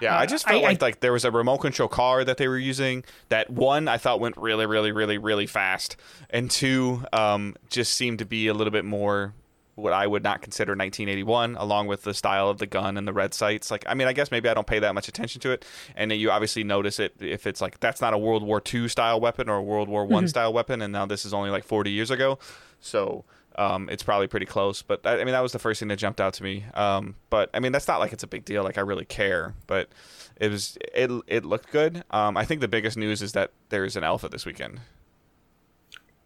[0.02, 2.24] Yeah, I just felt Uh, I- like I- like there was a remote control car
[2.24, 3.04] that they were using.
[3.30, 5.96] That one I thought went really, really, really, really fast,
[6.30, 9.34] and two um, just seemed to be a little bit more
[9.76, 13.14] what I would not consider 1981, along with the style of the gun and the
[13.14, 13.72] red sights.
[13.72, 15.64] Like, I mean, I guess maybe I don't pay that much attention to it,
[15.96, 18.90] and then you obviously notice it if it's like that's not a World War II
[18.90, 21.64] style weapon or a World War One style weapon, and now this is only like
[21.64, 22.40] 40 years ago,
[22.82, 23.24] so.
[23.56, 25.98] Um, it's probably pretty close, but I, I mean that was the first thing that
[25.98, 26.66] jumped out to me.
[26.74, 29.54] Um, but I mean that's not like it's a big deal, like I really care.
[29.68, 29.90] But
[30.38, 32.04] it was it it looked good.
[32.12, 34.80] Um, I think the biggest news is that there is an alpha this weekend.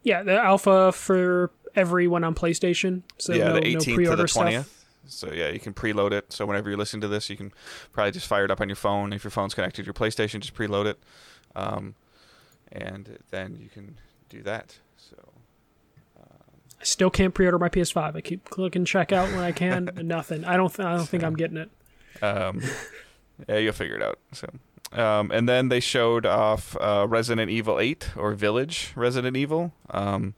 [0.03, 3.03] Yeah, the alpha for everyone on PlayStation.
[3.17, 4.43] So yeah, no, the no 18th to pre-order the stuff.
[4.43, 4.83] 20th.
[5.07, 6.31] So yeah, you can preload it.
[6.31, 7.51] So whenever you're listening to this, you can
[7.91, 9.11] probably just fire it up on your phone.
[9.13, 10.99] If your phone's connected to your PlayStation, just preload it,
[11.55, 11.95] um,
[12.71, 13.97] and then you can
[14.29, 14.77] do that.
[14.97, 15.15] So
[16.83, 18.17] I still can't pre-order my PS5.
[18.17, 20.43] I keep clicking checkout when I can, and nothing.
[20.43, 20.67] I don't.
[20.73, 21.71] Th- I don't think I'm getting it.
[22.21, 22.61] Um,
[23.47, 24.19] yeah, you'll figure it out.
[24.33, 24.49] So,
[24.91, 29.71] um, and then they showed off uh, Resident Evil 8 or Village Resident Evil.
[29.91, 30.35] Um,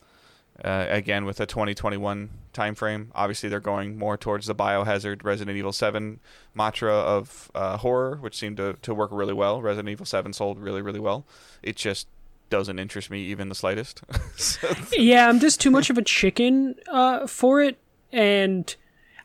[0.64, 3.12] uh, again with a 2021 time frame.
[3.14, 6.20] Obviously, they're going more towards the Biohazard Resident Evil 7
[6.54, 9.62] mantra of uh, horror, which seemed to, to work really well.
[9.62, 11.26] Resident Evil 7 sold really, really well.
[11.62, 12.08] It just
[12.50, 14.02] doesn't interest me even the slightest.
[14.36, 17.78] so, yeah, I'm just too much of a chicken uh, for it.
[18.12, 18.74] And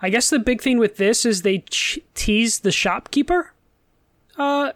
[0.02, 3.52] I guess the big thing with this is they ch- tease the shopkeeper
[4.36, 4.72] uh,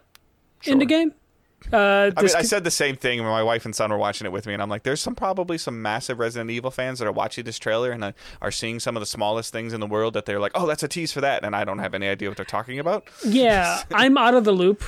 [0.65, 1.15] in the game.
[1.73, 4.27] Uh, I mean, I said the same thing when my wife and son were watching
[4.27, 7.09] it with me, and I'm like, "There's some probably some massive Resident Evil fans that
[7.09, 9.87] are watching this trailer and uh, are seeing some of the smallest things in the
[9.87, 12.07] world that they're like, oh, that's a tease for that,' and I don't have any
[12.07, 13.09] idea what they're talking about.
[13.25, 14.85] yeah, I'm out of the loop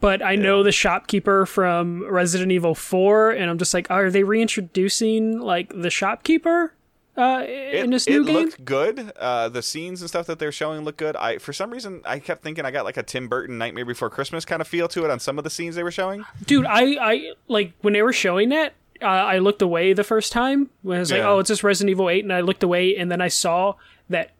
[0.00, 4.22] but I know the shopkeeper from Resident Evil 4, and I'm just like, are they
[4.22, 6.74] reintroducing like the shopkeeper
[7.16, 8.34] uh, in this new it game?
[8.36, 9.12] looked good.
[9.18, 11.16] Uh, the scenes and stuff that they're showing look good.
[11.16, 14.08] I for some reason I kept thinking I got like a Tim Burton Nightmare Before
[14.08, 16.24] Christmas kind of feel to it on some of the scenes they were showing.
[16.46, 18.74] Dude, I, I like when they were showing that.
[19.00, 21.90] Uh, I looked away the first time when I was like, "Oh, it's just Resident
[21.90, 23.74] Evil 8," and I looked away, and then I saw
[24.08, 24.32] that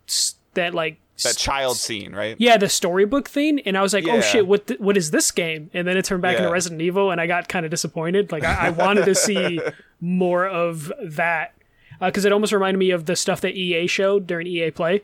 [0.55, 2.37] that like That child scene, right?
[2.39, 4.15] yeah, the storybook thing, and I was like, Yeah.
[4.15, 6.81] "Oh shit, what th- what is this game?" And then it turned back into Resident
[6.81, 8.31] Evil, and I got kind of disappointed.
[8.33, 9.61] Like I, I wanted to see
[10.01, 11.55] more of that
[12.01, 15.03] because it almost reminded me of the stuff that EA showed during EA Play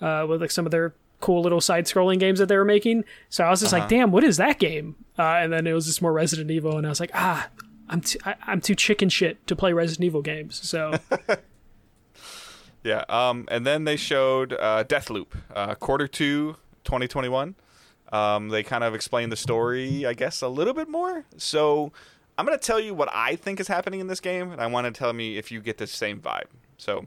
[0.00, 3.04] uh, with like some of their cool little side-scrolling games that they were making.
[3.28, 5.86] So I was just like, "Damn, what is that game?" Uh, and then it was
[5.86, 7.48] just more Resident Evil, and I was like, "Ah."
[7.88, 10.94] I'm too, I, am too chicken shit to play Resident Evil games, so
[12.84, 13.04] Yeah.
[13.08, 17.54] Um, and then they showed uh, Deathloop, uh, quarter two, 2021.
[18.12, 21.24] Um, they kind of explained the story, I guess, a little bit more.
[21.38, 21.92] So
[22.36, 24.66] I'm going to tell you what I think is happening in this game, and I
[24.66, 26.46] want to tell me if you get the same vibe.
[26.76, 27.06] So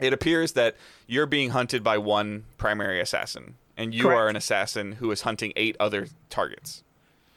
[0.00, 0.76] it appears that
[1.06, 4.18] you're being hunted by one primary assassin, and you Correct.
[4.18, 6.82] are an assassin who is hunting eight other targets.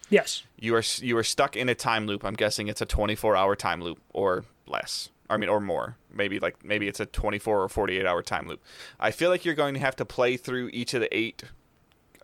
[0.09, 2.23] yes, You are you are stuck in a time loop.
[2.23, 5.09] I'm guessing it's a 24 hour time loop or less.
[5.29, 5.97] I mean, or more.
[6.13, 8.61] Maybe like maybe it's a 24 or 48 hour time loop.
[8.99, 11.43] I feel like you're going to have to play through each of the eight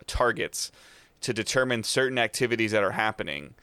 [0.06, 0.72] targets
[1.20, 3.54] to determine certain activities that are happening,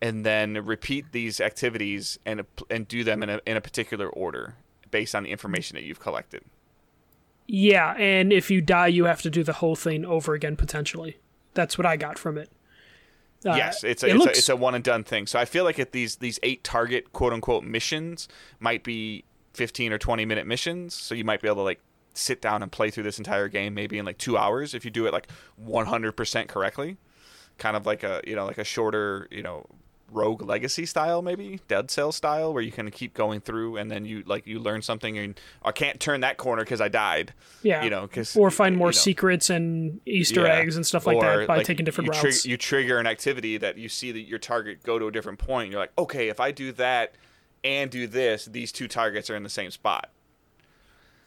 [0.00, 4.56] and then repeat these activities and and do them in a in a particular order
[4.90, 6.42] based on the information that you've collected.
[7.46, 11.18] Yeah, and if you die, you have to do the whole thing over again potentially.
[11.52, 12.50] That's what I got from it.
[13.44, 15.26] Uh, yes, it's a, it it's, looks- a it's a one and done thing.
[15.26, 18.28] So I feel like if these these eight target quote unquote missions
[18.60, 21.80] might be fifteen or twenty minute missions, so you might be able to like
[22.14, 24.90] sit down and play through this entire game maybe in like two hours if you
[24.90, 26.96] do it like one hundred percent correctly.
[27.58, 29.66] Kind of like a you know like a shorter you know
[30.14, 34.04] rogue legacy style maybe dead cell style where you can keep going through and then
[34.04, 37.34] you like you learn something and I can't turn that corner because I died.
[37.62, 38.98] yeah, you know, 'cause, or find more you know.
[39.00, 40.54] secrets and Easter Yeah.
[40.56, 42.46] eggs and stuff like Or, that by like, taking different you routes.
[42.46, 45.70] you trigger an activity that you see that your target go to a different point.
[45.70, 47.14] You're like, okay, if I do that
[47.64, 50.10] and do this, these two targets are in the same spot.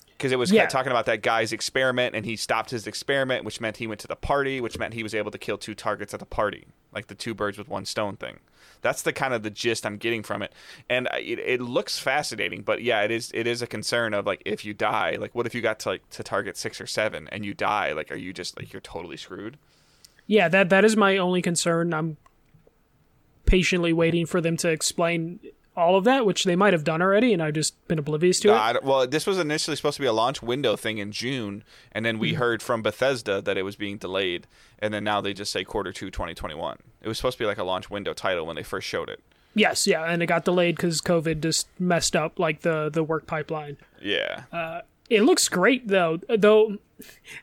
[0.09, 0.65] Because it was Yeah.
[0.65, 4.07] talking about that guy's experiment, and he stopped his experiment, which meant he went to
[4.07, 7.07] the party, which meant he was able to kill two targets at the party, like
[7.07, 8.39] the two birds with one stone thing.
[8.81, 10.53] That's the kind of the gist I'm getting from it,
[10.89, 12.61] and it, it looks fascinating.
[12.61, 15.45] But yeah, it is it is a concern of like if you die, like what
[15.45, 17.93] if you got to like to target six or seven and you die?
[17.93, 19.57] Like, are you just like you're totally screwed?
[20.27, 21.93] yeah, that that is my only concern.
[21.93, 22.17] I'm
[23.45, 25.39] patiently waiting for them to explain
[25.77, 28.49] all of that, which they might have done already, and I've just been oblivious to
[28.49, 28.83] it.
[28.83, 32.17] Well, this was initially supposed to be a launch window thing in June, and then
[32.17, 32.37] we hmm.
[32.37, 34.47] heard from Bethesda that it was being delayed,
[34.79, 36.79] and then now they just say quarter two 2021.
[37.01, 39.21] It was supposed to be like a launch window title when they first showed it.
[39.53, 43.27] Yes, yeah, and it got delayed because COVID just messed up like the the work
[43.27, 43.77] pipeline.
[44.01, 44.43] Yeah.
[44.51, 46.19] Uh, It looks great though.
[46.27, 46.77] Though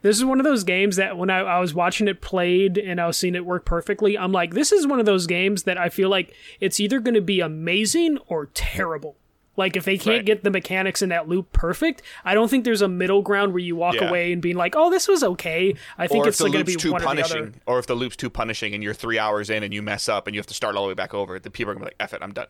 [0.03, 3.01] this is one of those games that when I, I was watching it played and
[3.01, 5.79] I was seeing it work perfectly, I'm like, this is one of those games that
[5.79, 9.17] I feel like it's either going to be amazing or terrible.
[9.57, 10.25] Like if they can't Right.
[10.27, 13.61] get the mechanics in that loop perfect, I don't think there's a middle ground where
[13.63, 14.09] you walk Yeah.
[14.09, 16.65] away and being like, "Oh, this was okay." I think or it's the going to
[16.65, 17.23] be too one or the other.
[17.35, 20.09] punishing, or if the loop's too punishing and you're three hours in and you mess
[20.09, 21.85] up and you have to start all the way back over, the people are gonna
[21.85, 22.49] be like, "F it, I'm done."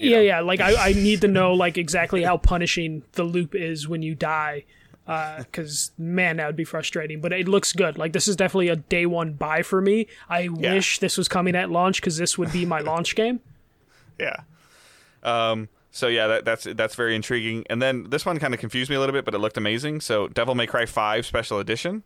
[0.00, 0.40] Yeah, yeah.
[0.40, 4.14] Like I, I need to know like exactly how punishing the loop is when you
[4.14, 4.64] die,
[5.06, 7.20] because man, that would be frustrating.
[7.20, 7.98] But it looks good.
[7.98, 10.06] Like this is definitely a day one buy for me.
[10.28, 13.40] I wish this was coming at launch because this would be my launch game.
[14.18, 14.36] Yeah.
[15.22, 15.68] Um.
[15.90, 17.64] So yeah, that, that's that's very intriguing.
[17.68, 20.00] And then this one kind of confused me a little bit, but it looked amazing.
[20.00, 22.02] So Devil May Cry Five Special Edition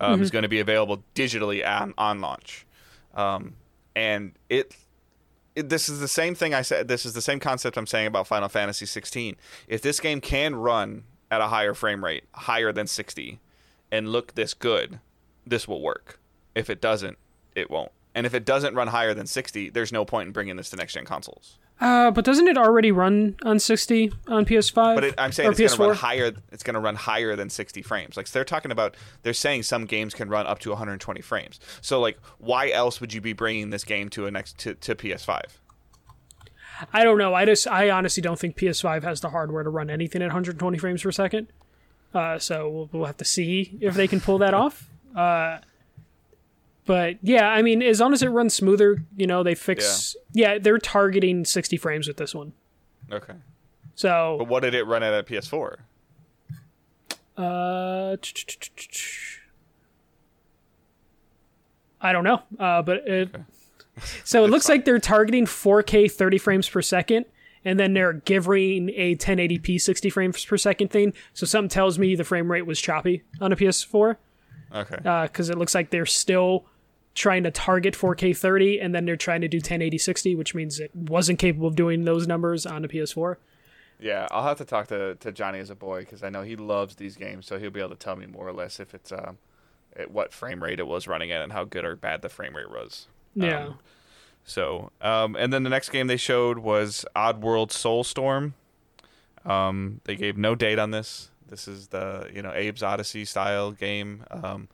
[0.00, 2.66] um, is going to be available digitally on on launch,
[3.14, 3.54] um,
[3.94, 4.74] and it.
[5.62, 6.88] This is the same thing I said.
[6.88, 9.36] This is the same concept I'm saying about Final Fantasy 16.
[9.66, 13.38] If this game can run at a higher frame rate, higher than 60,
[13.90, 15.00] and look this good,
[15.46, 16.18] this will work.
[16.54, 17.18] If it doesn't,
[17.54, 17.92] it won't.
[18.14, 20.76] And if it doesn't run higher than 60, there's no point in bringing this to
[20.76, 21.58] next gen consoles.
[21.80, 24.94] Uh, but doesn't it already run on 60 on PS5?
[24.94, 25.86] But it, I'm saying it's going to PS4?
[25.88, 26.32] run higher.
[26.50, 28.16] It's going to run higher than 60 frames.
[28.16, 31.60] Like they're talking about, they're saying some games can run up to 120 frames.
[31.80, 34.96] So like, why else would you be bringing this game to a next to, to
[34.96, 35.42] PS5?
[36.92, 37.34] I don't know.
[37.34, 40.78] I just, I honestly don't think PS5 has the hardware to run anything at 120
[40.78, 41.48] frames per second.
[42.12, 44.88] Uh, so we'll, we'll have to see if they can pull that off.
[45.14, 45.58] Uh,
[46.88, 50.16] but yeah, I mean, as long as it runs smoother, you know, they fix.
[50.32, 52.54] Yeah, they're targeting 60 frames with this one.
[53.12, 53.34] Okay.
[53.94, 55.76] So But what did it run at at PS4?
[57.36, 58.16] Uh,
[62.00, 62.40] I don't know.
[62.58, 63.36] Uh, but it,
[64.24, 67.26] So it looks like they're targeting 4K 30 frames per second,
[67.66, 71.12] and then they're giving a 1080p 60 frames per second thing.
[71.34, 74.16] So something tells me the frame rate was choppy on a PS4
[74.74, 74.96] Okay.
[75.26, 76.64] because it looks like they're still
[77.18, 80.78] trying to target 4K 30, and then they're trying to do 1080 60, which means
[80.78, 83.36] it wasn't capable of doing those numbers on a PS4.
[83.98, 86.54] Yeah, I'll have to talk to, to Johnny as a boy because I know he
[86.54, 89.10] loves these games, so he'll be able to tell me more or less if it's
[89.10, 89.38] um,
[89.96, 92.54] at what frame rate it was running at and how good or bad the frame
[92.54, 93.08] rate was.
[93.34, 93.64] Yeah.
[93.64, 93.78] Um,
[94.44, 98.52] so, um, and then the next game they showed was Oddworld Soulstorm.
[99.44, 101.30] Um, they gave no date on this.
[101.48, 104.24] This is the you know Abe's Oddysee style game.
[104.30, 104.68] Um,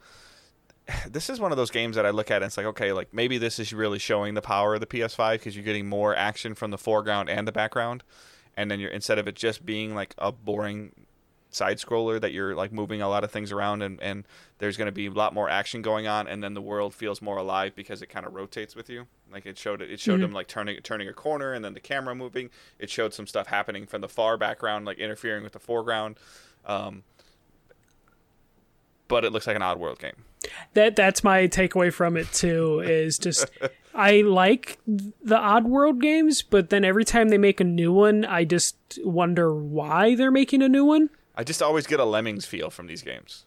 [1.08, 3.12] this is one of those games that I look at and it's like, okay, like
[3.12, 6.54] maybe this is really showing the power of the PS5 because you're getting more action
[6.54, 8.02] from the foreground and the background,
[8.56, 10.92] and then you're instead of it just being like a boring
[11.50, 14.24] side scroller that you're like moving a lot of things around and, and
[14.58, 17.22] there's going to be a lot more action going on and then the world feels
[17.22, 19.06] more alive because it kind of rotates with you.
[19.32, 20.22] Like it showed it showed Mhm.
[20.22, 22.50] them like turning turning a corner and then the camera moving.
[22.80, 26.18] It showed some stuff happening from the far background like interfering with the foreground.
[26.66, 27.04] Um,
[29.06, 30.24] but it looks like an Oddworld game
[30.74, 33.50] that that's my takeaway from it too is just
[33.94, 38.44] I like the Oddworld games, but then every time they make a new one, I
[38.44, 41.10] just wonder why they're making a new one.
[41.36, 43.44] i just always get a lemmings feel from these games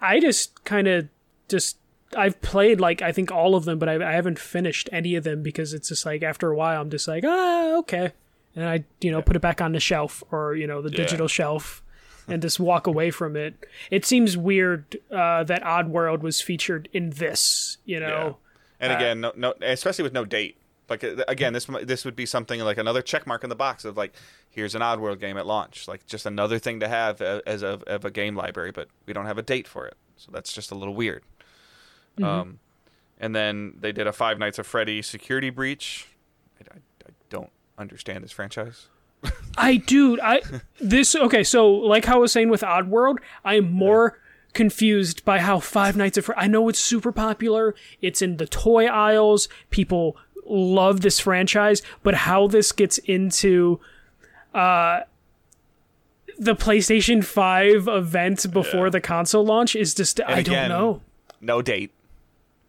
[0.00, 1.08] I just kind of
[1.48, 1.76] just
[2.16, 5.24] I've played like I think all of them, but I, I haven't finished any of
[5.24, 8.12] them because it's just like after a while I'm just like ah okay,
[8.56, 10.96] and I you know put it back on the shelf or you know the Yeah.
[11.04, 11.82] digital shelf
[12.30, 13.54] and just walk away from it.
[13.90, 18.38] It seems weird uh, that Oddworld was featured in this, you know.
[18.78, 20.56] And Uh, again, no, no, especially with no date.
[20.88, 23.84] Like uh, again, this this would be something like another check mark in the box
[23.84, 24.14] of like,
[24.50, 25.86] here's an Oddworld game at launch.
[25.86, 29.26] Like just another thing to have as a of a game library, but we don't
[29.26, 31.22] have a date for it, so that's just a little weird.
[32.18, 32.24] Mm-hmm.
[32.24, 32.58] Um,
[33.18, 36.08] and then they did a Five Nights at Freddy security breach.
[36.60, 38.88] I, I, I don't understand this franchise.
[39.58, 40.40] I dude, I
[40.80, 41.44] this okay.
[41.44, 44.18] So like how I was saying with Oddworld, I'm more
[44.54, 46.40] confused by how Five Nights at Freddy.
[46.40, 47.74] I know it's super popular.
[48.00, 49.48] It's in the toy aisles.
[49.70, 53.80] People love this franchise, but how this gets into
[54.54, 55.00] uh
[56.38, 58.90] the PlayStation 5 event before Yeah.
[58.90, 61.00] the console launch is just I again, don't know.
[61.42, 61.92] No date.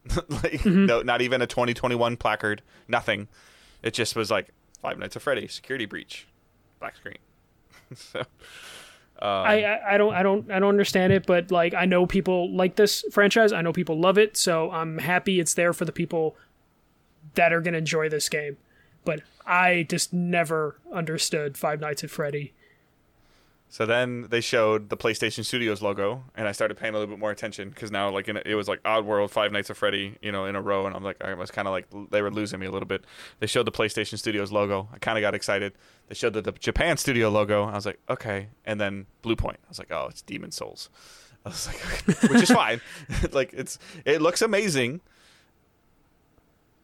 [0.30, 0.86] like Mm-hmm.
[0.88, 2.62] no, not even a 2021 placard.
[2.90, 3.30] Nothing.
[3.82, 4.50] It just was like
[4.82, 6.28] Five Nights at Freddy security breach,
[6.82, 7.18] black screen.
[7.96, 8.20] so.
[8.20, 12.08] Um, I, I I don't I don't I don't understand it, but like I know
[12.08, 13.54] people like this franchise.
[13.54, 16.36] I know people love it, so I'm happy it's there for the people
[17.36, 18.58] that are gonna enjoy this game.
[19.06, 22.54] But I just never understood Five Nights at Freddy.
[23.72, 27.20] So then they showed the PlayStation Studios logo, and I started paying a little bit
[27.20, 30.30] more attention because now, like, a, it was like Oddworld, Five Nights at Freddy, you
[30.30, 32.60] know, in a row, and I'm like, I was kind of like they were losing
[32.60, 33.06] me a little bit.
[33.40, 34.90] They showed the PlayStation Studios logo.
[34.94, 35.72] I kind of got excited.
[36.10, 37.64] They showed the, the Japan Studio logo.
[37.64, 39.56] I was like, okay, and then Bluepoint.
[39.56, 40.90] I was like, oh, it's Demon Souls.
[41.46, 41.80] I was like,
[42.30, 42.82] which is fine.
[43.32, 45.00] like, it's it looks amazing.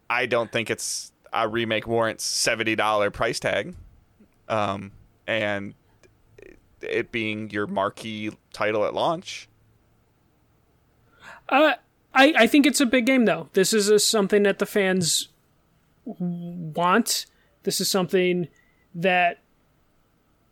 [0.10, 3.76] I don't think it's a remake warrants seventy dollar price tag,
[4.48, 4.94] um,
[5.28, 5.74] and
[6.82, 9.48] it being your marquee title at launch.
[11.50, 11.74] Uh,
[12.14, 13.50] I I think it's a big game though.
[13.54, 15.30] This is a, something that the fans
[16.06, 17.26] want.
[17.64, 18.48] This is something
[18.96, 19.40] that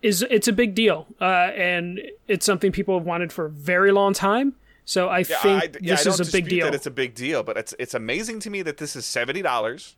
[0.02, 1.24] is it's a big deal, uh,
[1.56, 4.56] and it's something people have wanted for a very long time.
[4.86, 6.66] So I Yeah, think I, yeah, this don't is a big deal.
[6.68, 9.42] That it's a big deal, but it's it's amazing to me that this is seventy
[9.42, 9.96] dollars,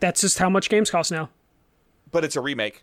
[0.00, 1.28] That's just how much games cost now.
[2.10, 2.82] but it's a remake.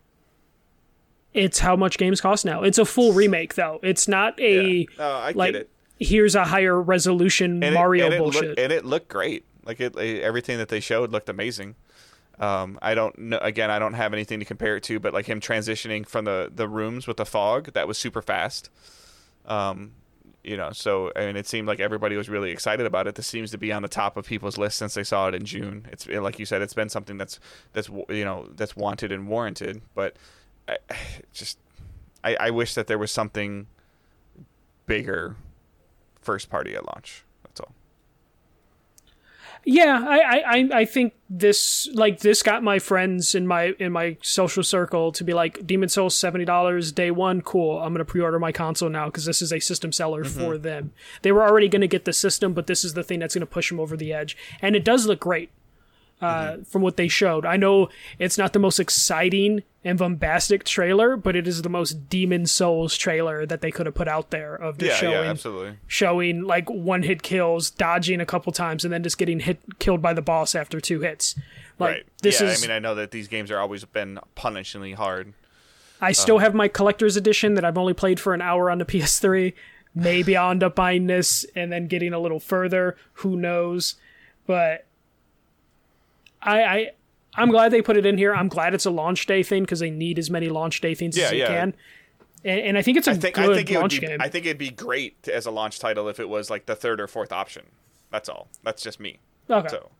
[1.33, 2.63] It's how much games cost now.
[2.63, 3.79] It's a full remake though.
[3.83, 5.31] It's not a Yeah.
[5.35, 5.69] Like get it.
[5.99, 8.43] here's a higher resolution And Mario it, and bullshit.
[8.43, 9.45] It looked, and it looked great.
[9.65, 11.75] Like it, everything that they showed looked amazing.
[12.39, 13.37] Um, I don't know.
[13.37, 16.51] Again, I don't have anything to compare it to, but like him transitioning from the
[16.53, 18.69] the rooms with the fog, that was super fast.
[19.45, 19.91] Um,
[20.43, 23.13] you know, so I mean, it seemed like everybody was really excited about it.
[23.13, 25.45] This seems to be on the top of people's list since they saw it in
[25.45, 25.87] June.
[25.91, 27.39] It's like you said, it's been something that's
[27.73, 29.83] that's you know that's wanted and warranted.
[29.93, 30.15] But
[30.67, 30.77] I,
[31.33, 31.57] just,
[32.23, 33.67] I, I wish that there was something
[34.85, 35.35] bigger
[36.21, 37.23] first party at launch.
[37.43, 37.73] That's all.
[39.63, 44.17] Yeah, I, I, I- think this like this got my friends in my in my
[44.21, 47.79] social circle to be like Demon Souls seventy dollars day one, cool.
[47.79, 50.39] I'm gonna pre-order my console now because this is a system seller mm-hmm.
[50.39, 50.93] for them.
[51.21, 53.69] They were already gonna get the system, but this is the thing that's gonna push
[53.69, 55.51] them over the edge, and it does look great.
[56.21, 57.45] Uh, from what they showed.
[57.45, 62.07] I know it's not the most exciting and bombastic trailer, but it is the most
[62.09, 65.31] Demon Souls trailer that they could have put out there of just Yeah, showing yeah,
[65.31, 65.77] absolutely.
[65.87, 70.01] showing like one hit kills, dodging a couple times, and then just getting hit killed
[70.01, 71.33] by the boss after two hits.
[71.79, 72.05] Like right.
[72.21, 75.33] this yeah, is I mean, I know that these games are always been punishingly hard.
[75.99, 78.85] I still have my collector's edition that I've only played for an hour on the
[78.91, 79.53] PS3.
[79.93, 82.95] Maybe I'll end up buying this and then getting a little further.
[83.15, 83.95] Who knows?
[84.47, 84.85] But
[86.41, 86.91] I, I
[87.35, 88.33] I'm glad they put it in here.
[88.35, 91.17] I'm glad it's a launch day thing because they need as many launch day things
[91.17, 91.47] Yeah, as they yeah.
[91.47, 91.73] can.
[92.43, 94.21] And, and I think it's a I think good I think launch be game.
[94.21, 96.99] I think it'd be great as a launch title if it was like the third
[96.99, 97.63] or fourth option.
[98.09, 98.47] That's all.
[98.63, 99.19] That's just me.
[99.49, 99.69] okay.
[99.69, 99.91] So,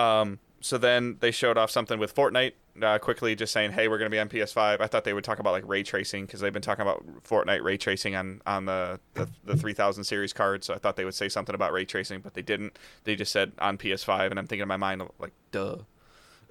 [0.00, 2.52] um, so then they showed off something with Fortnite.
[2.80, 5.24] Uh, quickly, just saying, "Hey, we're going to be on PS5." I thought they would
[5.24, 8.66] talk about like ray tracing because they've been talking about Fortnite ray tracing on on
[8.66, 10.64] the the, the 3000 series card.
[10.64, 12.78] So I thought they would say something about ray tracing, but they didn't.
[13.04, 15.78] They just said on PS5, and I'm thinking in my mind like, "Duh."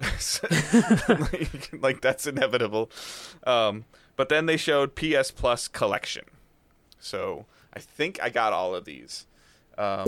[1.08, 2.90] like, like, that's inevitable.
[3.44, 3.84] Um,
[4.16, 6.24] but then they showed PS Plus Collection.
[7.00, 9.26] So I think I got all of these.
[9.76, 10.06] Um,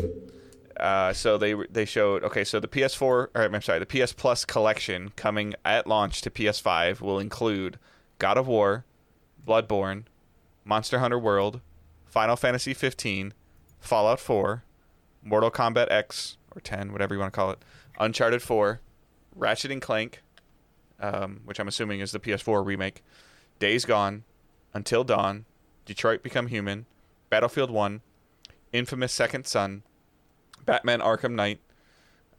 [0.81, 2.43] uh, so they they showed okay.
[2.43, 7.01] So the PS4, or I'm sorry, the PS Plus collection coming at launch to PS5
[7.01, 7.79] will include
[8.19, 8.85] God of War,
[9.47, 10.05] Bloodborne,
[10.65, 11.61] Monster Hunter World,
[12.07, 13.35] Final Fantasy 15,
[13.79, 14.65] Fallout 4,
[15.23, 17.59] Mortal Kombat X or 10, whatever you want to call it,
[17.99, 18.81] Uncharted 4,
[19.37, 20.23] Ratchet and Clank,
[20.99, 23.03] um, which I'm assuming is the PS4 remake,
[23.59, 24.25] Days Gone,
[24.75, 25.45] Until Dawn,
[25.85, 26.87] Detroit Become Human,
[27.29, 28.01] Battlefield 1,
[28.73, 29.83] Infamous Second Son,
[30.71, 31.61] Batman Arkham Knight,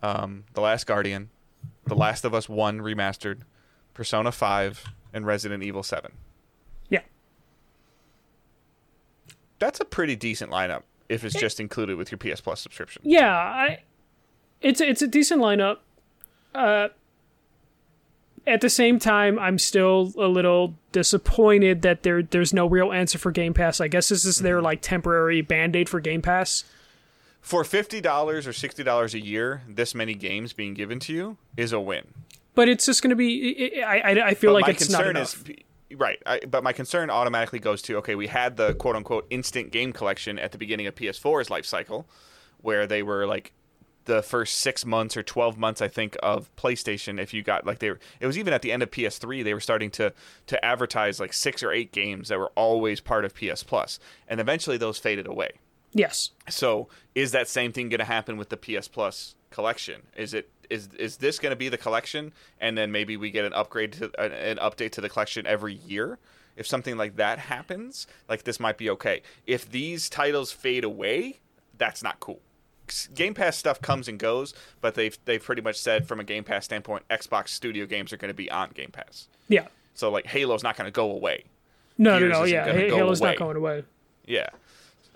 [0.03, 1.29] um, The Last Guardian,
[1.85, 3.39] The Last of Us 1 remastered,
[3.93, 6.11] Persona 5, and Resident Evil 7.
[6.89, 7.01] Yeah.
[9.59, 13.01] That's a pretty decent lineup if it's just included with your PS Plus subscription.
[13.05, 13.79] Yeah, I
[14.61, 15.77] it's it's a decent lineup.
[16.55, 16.87] Uh
[18.47, 23.19] at the same time, I'm still a little disappointed that there there's no real answer
[23.19, 23.79] for Game Pass.
[23.79, 24.43] I guess this is Mm-hmm.
[24.45, 26.63] their like temporary band-aid for Game Pass.
[27.41, 31.79] For $50 or $60 a year, this many games being given to you is a
[31.79, 32.07] win.
[32.53, 34.99] But it's just going to be I, I I feel But like my it's not
[34.99, 35.49] concern enough.
[35.49, 35.55] is
[35.97, 36.21] right.
[36.25, 39.91] I, but my concern automatically goes to okay, we had the quote unquote instant game
[39.93, 42.07] collection at the beginning of PS4's life cycle,
[42.61, 43.53] where they were like
[44.05, 47.19] the first six months or twelve months, I think, of PlayStation.
[47.21, 49.53] If you got like they were, it was even at the end of PS3, they
[49.53, 50.13] were starting to
[50.47, 54.39] to advertise like six or eight games that were always part of PS Plus, and
[54.41, 55.51] eventually those faded away.
[55.93, 56.31] Yes.
[56.49, 60.03] So is that same thing going to happen with the PS Plus collection?
[60.15, 63.45] Is it is is this going to be the collection, and then maybe we get
[63.45, 66.17] an upgrade to an, an update to the collection every year?
[66.55, 69.21] If something like that happens, like this might be okay.
[69.45, 71.39] If these titles fade away,
[71.77, 72.41] that's not cool.
[73.13, 76.43] Game Pass stuff comes and goes, but they've they've pretty much said from a Game
[76.43, 79.27] Pass standpoint, Xbox Studio games are going to be on Game Pass.
[79.47, 79.67] Yeah.
[79.93, 81.45] So like Halo's not going to go away.
[81.97, 82.45] No, Gears no, no.
[82.45, 83.29] Yeah, go Halo's away.
[83.31, 83.83] not going away.
[84.25, 84.49] Yeah,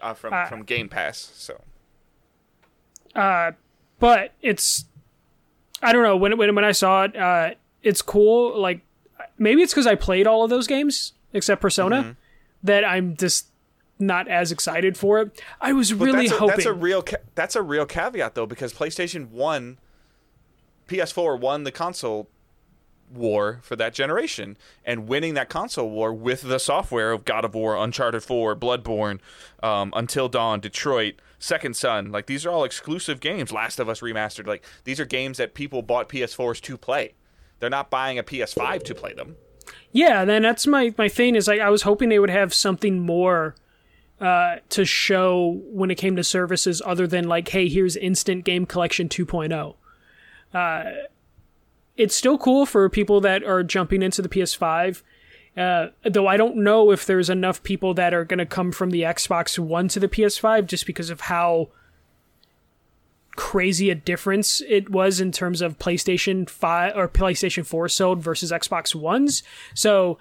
[0.01, 1.31] uh, from Uh, from Game Pass.
[1.35, 1.61] So
[3.15, 3.51] uh,
[3.99, 4.85] but it's
[5.81, 7.51] I don't know when when when I saw it, uh,
[7.83, 8.59] it's cool.
[8.59, 8.81] Like
[9.37, 12.11] maybe it's because I played all of those games except Persona Mm-hmm.
[12.63, 13.47] that I'm just
[13.99, 15.41] not as excited for it.
[15.61, 16.55] I was really that's a, hoping.
[16.57, 19.77] that's a real ca- that's a real caveat though because PlayStation One,
[20.89, 22.27] PS4 won the console
[23.11, 27.53] war for that generation, and winning that console war with the software of God of
[27.55, 29.19] War, Uncharted 4, Bloodborne,
[29.63, 33.51] um, Until Dawn, Detroit, Second Son, like these are all exclusive games.
[33.51, 37.13] Last of Us remastered, like these are games that people bought PS4s to play.
[37.59, 39.35] They're not buying a PS5 to play them.
[39.91, 42.99] yeah, then that's my my thing is like I was hoping they would have something
[42.99, 43.55] more.
[44.17, 48.65] Uh, to show when it came to services other than like, hey, here's Instant Game
[48.65, 49.75] Collection 2.0.
[50.53, 50.91] Uh,
[51.97, 55.01] it's still cool for people that are jumping into the PS5.
[55.57, 58.89] Uh, though I don't know if there's enough people that are going to come from
[58.89, 61.69] the Xbox One to the PS5 just because of how
[63.37, 68.51] crazy a difference it was in terms of PlayStation 5 or PlayStation 4 sold versus
[68.51, 69.43] Xbox Ones.
[69.73, 70.17] So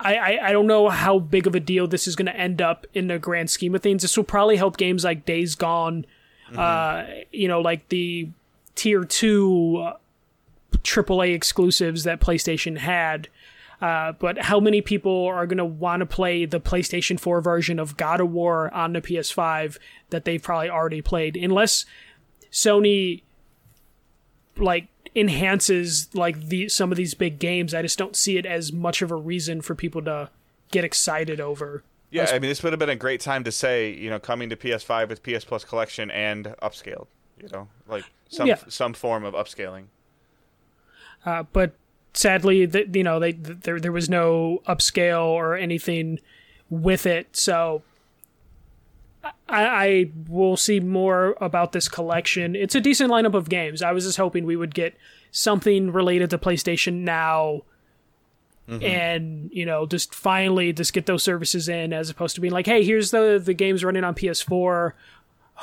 [0.00, 2.60] I, I, I don't know how big of a deal this is going to end
[2.60, 4.02] up in the grand scheme of things.
[4.02, 6.06] This will probably help games like Days Gone,
[6.54, 8.28] uh, you know, like the
[8.74, 9.96] tier two uh,
[10.72, 13.28] AAA exclusives that PlayStation had.
[13.80, 17.78] Uh, but how many people are going to want to play the PlayStation 4 version
[17.78, 19.78] of God of War on the PS5
[20.10, 21.36] that they've probably already played?
[21.36, 21.84] Unless
[22.50, 23.22] Sony
[24.56, 28.72] like enhances like the some of these big games, I just don't see it as
[28.72, 30.30] much of a reason for people to
[30.72, 31.84] get excited over.
[32.10, 34.48] Yeah, I mean, this would have been a great time to say, you know, coming
[34.48, 37.06] to PS5 with PS Plus collection and upscaled.
[37.40, 38.56] You know, like some Yeah.
[38.68, 39.84] some form of upscaling.
[41.28, 41.72] Uh, but
[42.14, 46.20] sadly, you know, they th- there there was no upscale or anything
[46.70, 47.36] with it.
[47.36, 47.82] So
[49.22, 49.32] I,
[49.66, 52.56] I will see more about this collection.
[52.56, 53.82] It's a decent lineup of games.
[53.82, 54.96] I was just hoping we would get
[55.30, 57.62] something related to PlayStation Now.
[58.82, 62.66] And you know, just finally just get those services in, as opposed to being like,
[62.66, 64.92] "Hey, here's the the games running on PS4.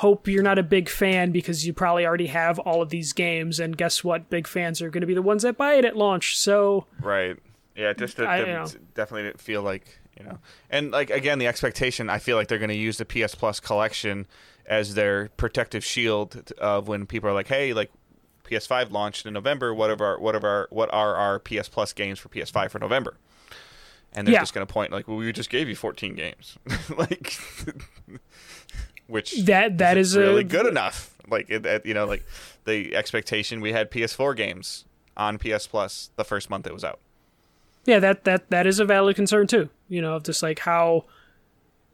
[0.00, 3.58] Hope you're not a big fan because you probably already have all of these games,
[3.58, 4.28] and guess what?
[4.28, 6.36] Big fans are going to be the ones that buy it at launch.
[6.38, 7.36] So Right.
[7.74, 8.66] Yeah, just I- you know.
[8.94, 10.38] definitely didn't feel like you know,
[10.70, 12.08] and like again, the expectation.
[12.10, 14.26] I feel like they're going to use the PS Plus collection
[14.66, 17.90] as their protective shield of when people are like, "Hey, like
[18.44, 19.74] PS5 launched in November.
[19.74, 22.78] What of our what of our what are our PS Plus games for PS5 for
[22.78, 23.16] November?"
[24.14, 24.40] And they're Yeah.
[24.40, 26.56] just going to point like, "Well, we just gave you 14 games,"
[26.96, 27.36] like,
[29.06, 31.14] which that that is really a, good enough.
[31.28, 32.24] Like it, you know, like
[32.64, 34.84] the expectation we had PS4 games
[35.16, 37.00] on PS Plus the first month it was out.
[37.86, 41.04] yeah that that that is a valid concern too you know of just like how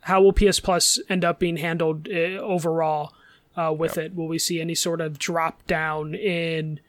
[0.01, 3.13] how will ps plus end up being handled uh, overall
[3.57, 6.81] uh, with it will we see any sort of drop down in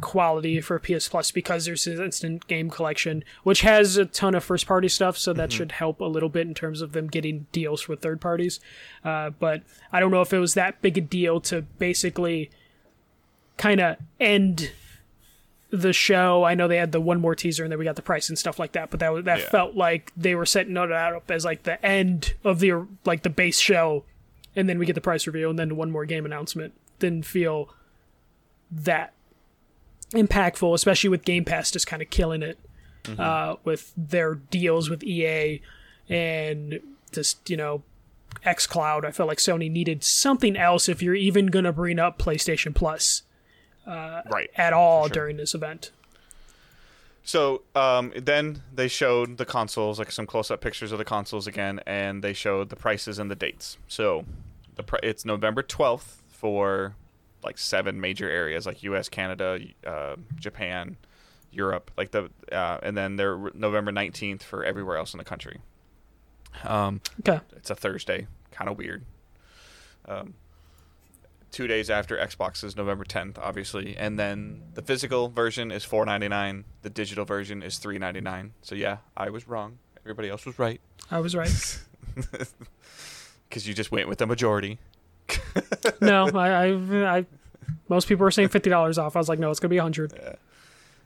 [0.00, 4.42] quality for ps plus because there's this instant game collection which has a ton of
[4.42, 7.46] first party stuff so that should help a little bit in terms of them getting
[7.52, 8.58] deals with third parties
[9.04, 9.62] uh, but
[9.92, 12.50] i don't know if it was that big a deal to basically
[13.58, 14.72] kind of end
[15.70, 16.44] the show.
[16.44, 18.38] I know they had the one more teaser and then we got the price and
[18.38, 19.48] stuff like that, but that that Yeah.
[19.48, 23.30] felt like they were setting it up as like the end of the like the
[23.30, 24.04] base show,
[24.54, 26.74] and then we get the price reveal and then one more game announcement.
[26.98, 27.70] Didn't feel
[28.70, 29.14] that
[30.12, 32.58] impactful, especially with Game Pass just kind of killing it
[33.18, 35.60] uh, with their deals with EA
[36.08, 36.80] and
[37.12, 37.82] just you know
[38.46, 39.04] XCloud.
[39.04, 43.22] I felt like Sony needed something else if you're even gonna bring up PlayStation Plus
[43.86, 44.48] Right.
[44.56, 45.90] at all during this event.
[47.24, 51.80] So um, then they showed the consoles, like some close-up pictures of the consoles again,
[51.86, 53.76] and they showed the prices and the dates.
[53.86, 54.24] So
[54.74, 56.96] the pri- it's November twelfth for
[57.44, 60.96] like seven major areas, like U.S., Canada, uh, Japan,
[61.50, 65.60] Europe, like the, uh, and then they're November nineteenth for everywhere else in the country.
[66.64, 67.40] Um, Okay.
[67.56, 69.04] it's a Thursday, kind of weird.
[70.06, 70.34] Um,
[71.50, 76.64] two days after Xbox is November 10th, obviously, and then the physical version is 4.99.
[76.82, 78.50] The digital version is 3.99.
[78.62, 79.78] So yeah, I was wrong.
[80.04, 80.80] Everybody else was right
[81.10, 81.78] I was right.
[83.48, 84.78] because you just went with the majority.
[86.00, 87.26] no, I, I, I,
[87.88, 89.16] most people were saying fifty dollars off.
[89.16, 90.12] I was like, no, it's gonna be a hundred.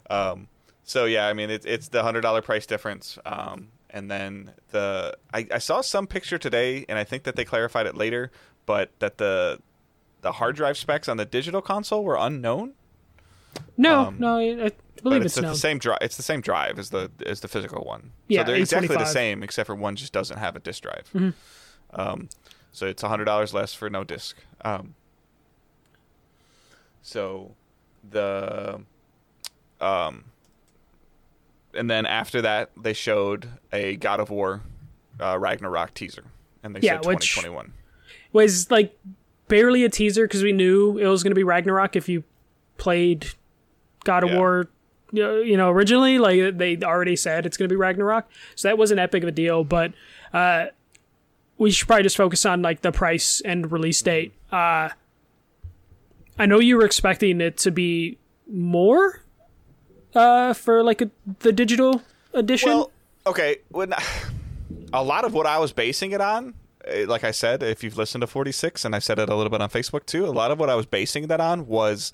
[0.09, 0.49] Um,
[0.85, 3.19] so yeah, I mean it's it's the hundred dollar price difference.
[3.27, 7.45] Um, and then the I, I saw some picture today, and I think that they
[7.45, 8.31] clarified it later,
[8.67, 9.61] but that the
[10.23, 12.75] the hard drive specs on the digital console were unknown.
[13.77, 14.71] No, Um, no, I,
[15.03, 15.99] believe it's, it's, the same drive.
[16.03, 18.13] It's the same drive as the as the physical one.
[18.29, 21.11] Yeah, so they're exactly the same, except for one just doesn't have a disk drive.
[21.15, 21.33] Mhm.
[21.95, 22.29] Um,
[22.77, 24.37] so it's hundred dollars less for no disk.
[24.63, 24.95] Um,
[27.03, 27.53] so
[28.11, 28.81] the
[29.81, 30.25] um,
[31.75, 34.61] and then after that they showed a God of War
[35.21, 36.25] uh, Ragnarok teaser,
[36.63, 37.73] and they Yeah, said twenty twenty one.
[38.33, 38.95] Was like
[39.49, 42.25] barely a teaser because we knew it was gonna be Ragnarok if you
[42.77, 43.29] played
[44.05, 44.37] God of Yeah.
[44.37, 44.69] War.
[45.13, 48.77] you know- You know, originally, like they already said it's gonna be Ragnarok, so that
[48.77, 49.65] wasn't that big of a deal.
[49.65, 49.93] But
[50.35, 50.67] uh,
[51.59, 54.33] we should probably just focus on like the price and release date.
[54.53, 54.91] Uh,
[56.39, 58.19] I know you were expecting it to be
[58.51, 59.23] more
[60.15, 62.03] uh, for like a, the digital
[62.33, 62.69] edition.
[62.69, 62.91] Well,
[63.27, 63.59] okay.
[63.69, 63.95] When
[64.93, 66.55] a lot of what I was basing it on,
[66.85, 69.51] eh, like I said, if you've listened to 46, and I said it a little
[69.51, 72.13] bit on Facebook too, a lot of what I was basing that on was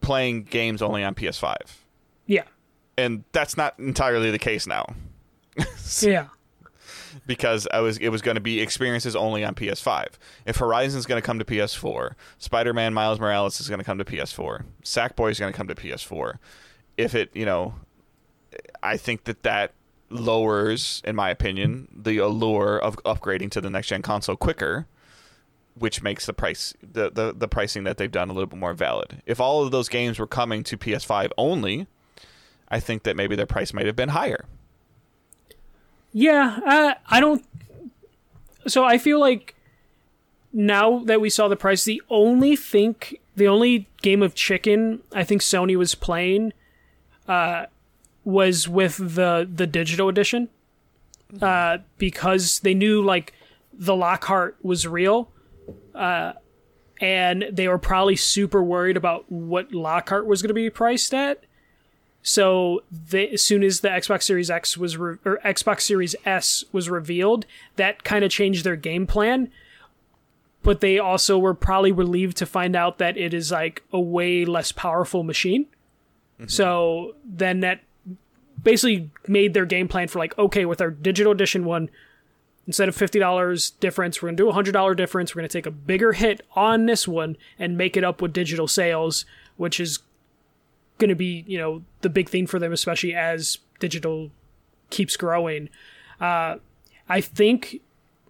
[0.00, 1.56] playing games only on PS5,
[2.26, 2.42] yeah,
[2.96, 4.96] and that's not entirely the case now
[6.00, 6.28] yeah.
[7.26, 10.14] Because I was it was going to be experiences only on PS5.
[10.46, 14.04] If Horizon's going to come to PS4, Spider-Man Miles Morales is going to come to
[14.04, 16.38] PS4, Sackboy is going to come to PS4.
[16.96, 17.74] If it, you know,
[18.82, 19.72] I think that that
[20.10, 24.86] lowers, in my opinion, the allure of upgrading to the next gen console quicker,
[25.74, 28.74] which makes the price the, the the pricing that they've done a little bit more
[28.74, 29.22] valid.
[29.26, 31.86] If all of those games were coming to PS5 only,
[32.68, 34.44] I think that maybe their price might have been higher.
[36.12, 37.44] Yeah, uh, I don't.
[38.66, 39.54] So I feel like
[40.52, 45.24] now that we saw the price, the only think the only game of chicken I
[45.24, 46.52] think Sony was playing
[47.26, 47.66] uh,
[48.24, 50.48] was with the the digital edition
[51.40, 53.32] uh, because they knew like
[53.72, 55.30] the Lockhart was real,
[55.94, 56.34] uh,
[57.00, 61.44] and they were probably super worried about what Lockhart was going to be priced at.
[62.22, 66.64] So they, as soon as the Xbox Series X was re- or Xbox Series S
[66.70, 67.46] was revealed,
[67.76, 69.50] that kind of changed their game plan.
[70.62, 74.44] But they also were probably relieved to find out that it is like a way
[74.44, 75.66] less powerful machine.
[76.38, 76.48] Mm-hmm.
[76.48, 77.80] So then that
[78.62, 81.90] basically made their game plan for like, okay, with our digital edition one,
[82.68, 85.34] instead of fifty dollars difference, we're gonna do a hundred dollar difference.
[85.34, 88.68] We're gonna take a bigger hit on this one and make it up with digital
[88.68, 89.24] sales,
[89.56, 89.98] which is
[91.02, 94.30] gonna be you know the big thing for them, especially as digital
[94.90, 95.68] keeps growing.
[96.20, 96.56] Uh,
[97.08, 97.80] I think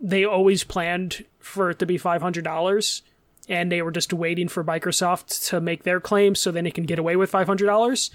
[0.01, 3.03] they always planned for it to be five hundred dollars,
[3.49, 6.85] and they were just waiting for Microsoft to make their claim so then it can
[6.85, 8.11] get away with five hundred dollars.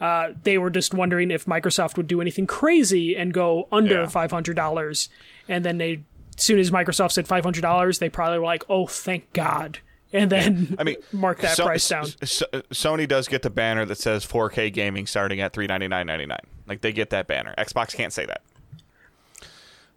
[0.00, 4.06] Uh, they were just wondering if Microsoft would do anything crazy and go under Yeah.
[4.08, 5.08] five hundred dollars,
[5.48, 6.02] and then they,
[6.36, 9.78] as soon as Microsoft said five hundred dollars, they probably were like, "Oh, thank God,"
[10.14, 12.04] and then I mean, mark that So- price down.
[12.04, 16.38] S- S- Sony does get the banner that says 4K gaming starting at 399.99.
[16.66, 17.54] Like they get that banner.
[17.58, 18.40] Xbox can't say that.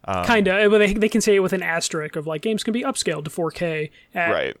[0.04, 2.72] um, Kinda, but they they can say it with an asterisk of like games can
[2.72, 4.56] be upscaled to four K at right.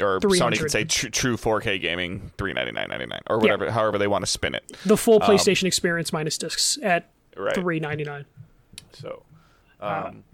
[0.00, 0.58] Or Sony 300.
[0.60, 4.64] can say tr- true 4K gaming 399.99 or whatever, however they want to spin it.
[4.86, 7.54] the full PlayStation experience minus discs at Um, Right.
[7.54, 8.24] three ninety nine.
[8.92, 9.22] So,
[9.80, 10.24] um,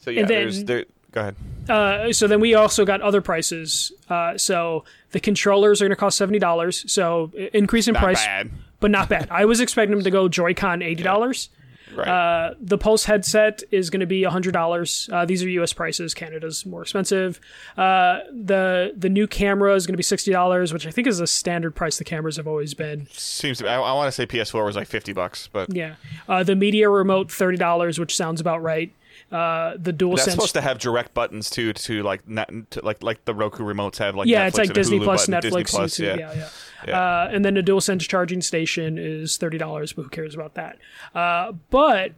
[0.00, 0.84] so yeah, then- there's there.
[1.12, 1.36] Go ahead.
[1.68, 3.92] Uh, so then we also got other prices.
[4.10, 6.90] Uh, so the controllers are going to cost seventy dollars.
[6.90, 8.50] So increase in Not price, bad.
[8.80, 9.28] but not bad.
[9.30, 11.48] I was expecting them to go Joy-Con eighty dollars.
[11.96, 12.06] Right.
[12.06, 15.08] Uh, the Pulse headset is going to be hundred dollars.
[15.10, 15.72] Uh, these are U.S.
[15.72, 16.12] prices.
[16.12, 17.40] Canada's more expensive.
[17.78, 21.18] Uh, the the new camera is going to be sixty dollars, which I think is
[21.20, 23.08] a standard price the cameras have always been.
[23.12, 25.94] Seems to be, I, I want to say PS4 was like 50 bucks, but Yeah.
[26.28, 28.92] Uh, the media remote thirty dollars, which sounds about right.
[29.30, 30.34] Uh, the dual that's sense.
[30.34, 32.24] supposed to have direct buttons too, to like
[32.70, 35.26] to, like like the Roku remotes have like yeah, Netflix it's like Disney Hulu Plus,
[35.26, 36.16] button, Netflix, Disney Plus, yeah.
[36.16, 36.48] Yeah, yeah.
[36.86, 36.98] Yeah.
[36.98, 40.78] Uh, and then the DualSense charging station is thirty dollars, but who cares about that?
[41.14, 42.12] Uh, but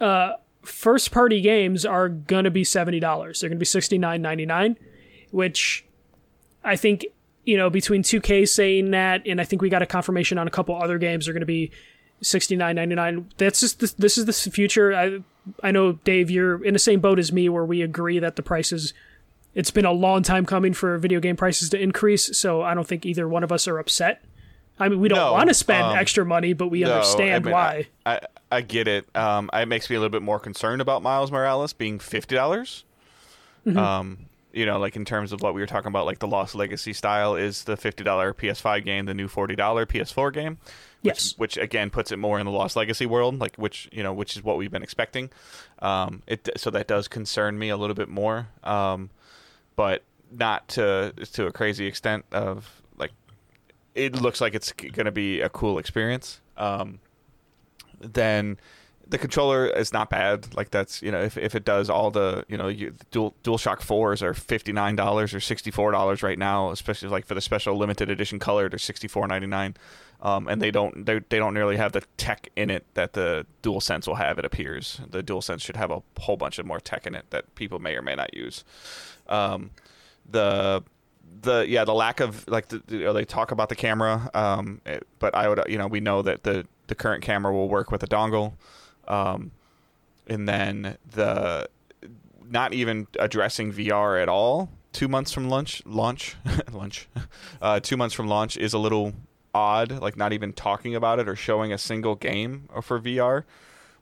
[0.00, 3.40] uh, first party games are gonna be seventy dollars.
[3.40, 4.78] They're gonna be sixty nine ninety nine,
[5.32, 5.84] which
[6.64, 7.04] I think
[7.44, 10.46] you know between two K saying that, and I think we got a confirmation on
[10.46, 11.70] a couple other games are gonna be
[12.20, 13.28] sixty nine ninety nine.
[13.36, 14.94] That's just this, this is the future.
[14.94, 15.22] I
[15.62, 18.42] I know Dave, you're in the same boat as me, where we agree that the
[18.42, 18.92] prices
[19.54, 22.86] it's been a long time coming for video game prices to increase, so I don't
[22.86, 24.22] think either one of us are upset.
[24.78, 27.34] I mean, we don't No, want to spend um, extra money, but we No, understand
[27.34, 27.86] I mean, why.
[28.04, 28.20] I, I,
[28.52, 29.08] I get it.
[29.16, 32.84] Um, it makes me a little bit more concerned about Miles Morales being fifty dollars.
[33.66, 33.78] Mm-hmm.
[33.78, 34.25] Um,
[34.56, 36.92] you know, like in terms of what we were talking about, like the Lost Legacy
[36.92, 40.58] style is the fifty dollar PS5 game, the new forty dollar PS4 game.
[41.02, 41.34] Which, Yes.
[41.36, 44.34] which again puts it more in the Lost Legacy world, like which you know, which
[44.36, 45.30] is what we've been expecting.
[45.80, 49.10] Um, it so that does concern me a little bit more, um,
[49.76, 50.02] but
[50.32, 53.12] not to to a crazy extent of like
[53.94, 56.40] it looks like it's going to be a cool experience.
[56.56, 56.98] Um,
[58.00, 58.58] then
[59.08, 60.54] the controller is not bad.
[60.54, 63.80] Like that's you know if, if it does all the you know you, dual DualShock
[63.80, 67.40] fours are fifty nine dollars or sixty four dollars right now, especially like for the
[67.40, 69.74] special limited edition color, they're sixty four ninety nine.
[70.20, 73.46] Um, and they don't they, they don't nearly have the tech in it that the
[73.62, 74.38] DualSense will have.
[74.38, 77.54] It appears the DualSense should have a whole bunch of more tech in it that
[77.54, 78.64] people may or may not use.
[79.28, 79.70] Um,
[80.28, 80.82] the
[81.42, 84.80] the yeah the lack of like the, you know, they talk about the camera um
[84.86, 87.90] it- but i would you know we know that the the current camera will work
[87.90, 88.54] with a dongle
[89.08, 89.50] um
[90.26, 91.68] and then the
[92.48, 96.36] not even addressing vr at all two months from launch launch
[96.72, 97.08] launch
[97.60, 99.12] uh two months from launch is a little
[99.54, 103.44] odd like not even talking about it or showing a single game for vr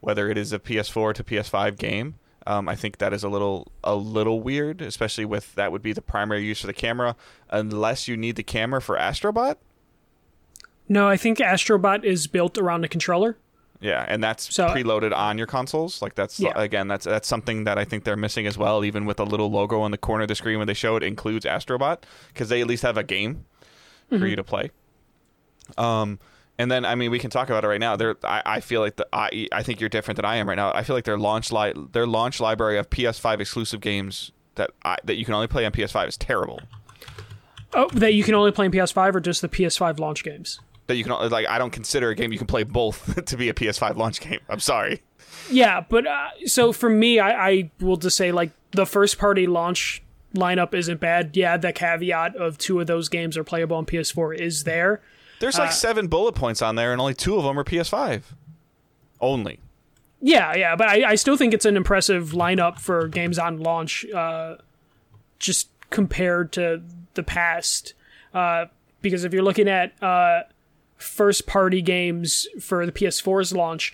[0.01, 2.15] whether it is a ps4 to ps5 game
[2.47, 5.93] um, I think that is a little a little weird, especially with that would be
[5.93, 7.17] the primary use for the camera,
[7.51, 9.57] unless you need the camera for Astrobot.
[10.87, 13.39] No, I think Astrobot is built around the controller.
[13.85, 16.01] Yeah, and that's So- preloaded on your consoles.
[16.01, 16.53] Like that's Yeah.
[16.57, 18.83] again, that's that's something that I think they're missing as well.
[18.83, 21.03] Even with a little logo on the corner of the screen when they show it
[21.03, 23.45] includes Astrobot because they at least have a game
[24.09, 24.71] for you to play.
[25.77, 26.19] Um,
[26.59, 27.95] and then I mean we can talk about it right now.
[27.97, 30.55] There, I, I feel like the I I think you're different than I am right
[30.57, 30.73] now.
[30.73, 34.97] I feel like their launch li- their launch library of PS5 exclusive games that I,
[35.05, 36.61] that you can only play on PS5 is terrible.
[37.75, 40.61] Oh, that you can only play in PS5 or just the PS5 launch games?
[40.87, 43.49] That you can like I don't consider a game you can play both to be
[43.49, 44.41] a PS5 launch game.
[44.49, 45.03] I'm sorry.
[45.51, 49.47] Yeah, but uh, so for me, I, I will just say like the first party
[49.47, 50.03] launch
[50.35, 51.37] lineup isn't bad.
[51.37, 55.01] Yeah, the caveat of two of those games are playable on PS4 is there.
[55.41, 58.23] There's Uh, like seven bullet points on there, and only two of them are PS5.
[59.21, 59.61] Only.
[60.21, 64.07] Yeah, yeah, but I, I still think it's an impressive lineup for games on launch.
[64.11, 64.57] Uh,
[65.39, 66.83] just compared to
[67.15, 67.95] the past.
[68.33, 68.67] Uh,
[69.03, 70.43] because if you're looking at uh,
[71.05, 73.93] first party games for the PS4's launch,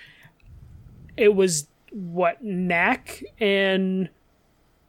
[1.17, 4.09] it was what Knack and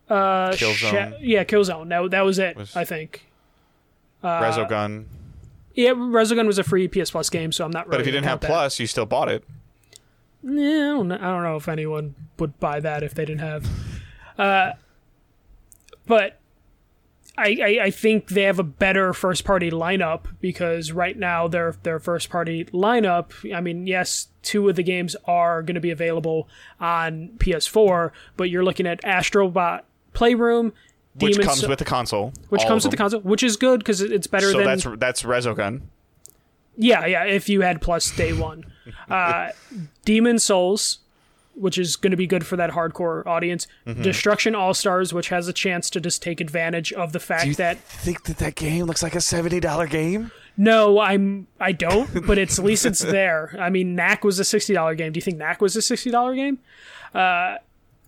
[0.09, 1.17] uh, Killzone.
[1.21, 1.89] yeah, Killzone.
[1.89, 2.55] That that was it.
[2.57, 3.27] Was- I think.
[4.23, 5.05] Uh, Resogun.
[5.73, 7.87] Yeah, Resogun was a free PS Plus game, so I'm not.
[7.87, 8.47] Really But if you didn't have that.
[8.47, 9.43] Plus, you still bought it.
[10.43, 13.41] Yeah, I don't, know, I don't know if anyone would buy that if they didn't
[13.41, 13.67] have.
[14.37, 14.73] Uh,
[16.07, 16.40] but
[17.37, 21.75] I, I I think they have a better first party lineup because right now their
[21.83, 23.31] their first party lineup.
[23.55, 26.47] I mean, yes, two of the games are going to be available
[26.79, 29.81] on PS4, but you're looking at Astrobot
[30.13, 30.73] Playroom,
[31.19, 32.33] Which comes with the console.
[32.49, 35.23] which comes with the console, which is good because it's better So than that's that's
[35.23, 35.81] Resogun.
[36.77, 37.23] yeah, yeah.
[37.23, 38.65] If you had plus day one,
[39.09, 39.49] uh,
[40.05, 40.99] Demon Souls,
[41.61, 43.67] which is going to be good for that hardcore audience.
[43.85, 44.01] Mm-hmm.
[44.01, 47.77] Destruction All Stars, which has a chance to just take advantage of the fact that
[47.77, 50.31] you think that that game looks like a seventy dollar game?
[50.57, 53.55] no, I'm I don't, but it's at least it's there.
[53.59, 55.11] I mean, Knack was a sixty dollar game.
[55.11, 56.59] Do you think Knack was a sixty dollar game?
[57.13, 57.57] Uh,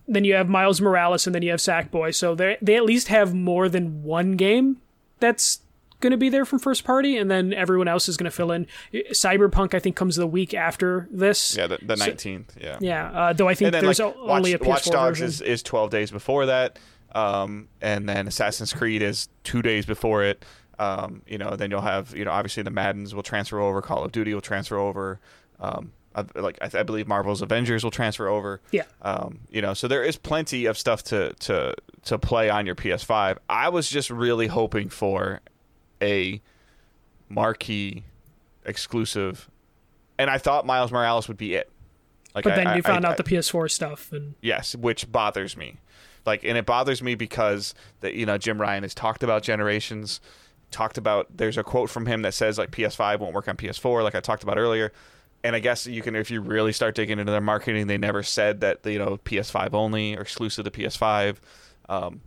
[0.06, 2.14] then you have Miles Morales, and then you have Sackboy.
[2.14, 4.80] So they they at least have more than one game
[5.20, 5.60] that's
[6.04, 8.52] going to be there from first party, and then everyone else is going to fill
[8.52, 8.68] in.
[8.92, 11.56] Cyberpunk, I think, comes the week after this.
[11.56, 12.56] Yeah, the nineteenth.
[12.60, 12.78] yeah.
[12.80, 15.18] Yeah, uh, though I think then there's like o- Watch, only a PS4 Watch Dogs
[15.18, 15.26] version.
[15.26, 16.78] is, is 12 days before that
[17.14, 20.44] um, and then Assassin's Creed is two days before it
[20.78, 24.04] um, you know then you'll have you know obviously the Maddens will transfer over Call
[24.04, 25.20] of Duty will transfer over
[25.60, 29.74] um, I, like I, I believe Marvel's Avengers will transfer over yeah, um, you know
[29.74, 31.74] so there is plenty of stuff to to
[32.04, 35.40] to play on your PS5 I was just really hoping for
[36.02, 36.40] a
[37.28, 38.04] marquee
[38.64, 39.48] exclusive
[40.18, 41.70] and I thought Miles Morales would be it
[42.34, 45.56] like but then I- you found I- out the PS4 stuff, and Yes, which bothers
[45.56, 45.76] me.
[46.26, 50.20] Like, and it bothers me because that you know Jim Ryan has talked about generations,
[50.70, 51.28] talked about.
[51.36, 54.20] There's a quote from him that says like PS5 won't work on PS4, like I
[54.20, 54.92] talked about earlier.
[55.44, 58.22] And I guess you can, if you really start digging into their marketing, they never
[58.22, 61.36] said that you know PS5 only or exclusive to PS5.
[61.88, 62.20] Um,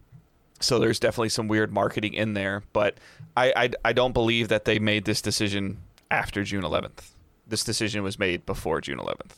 [0.60, 2.98] so there's definitely some weird marketing in there, but
[3.36, 5.78] I, I I don't believe that they made this decision
[6.10, 7.10] after June 11th.
[7.48, 9.34] This decision was made before June 11th,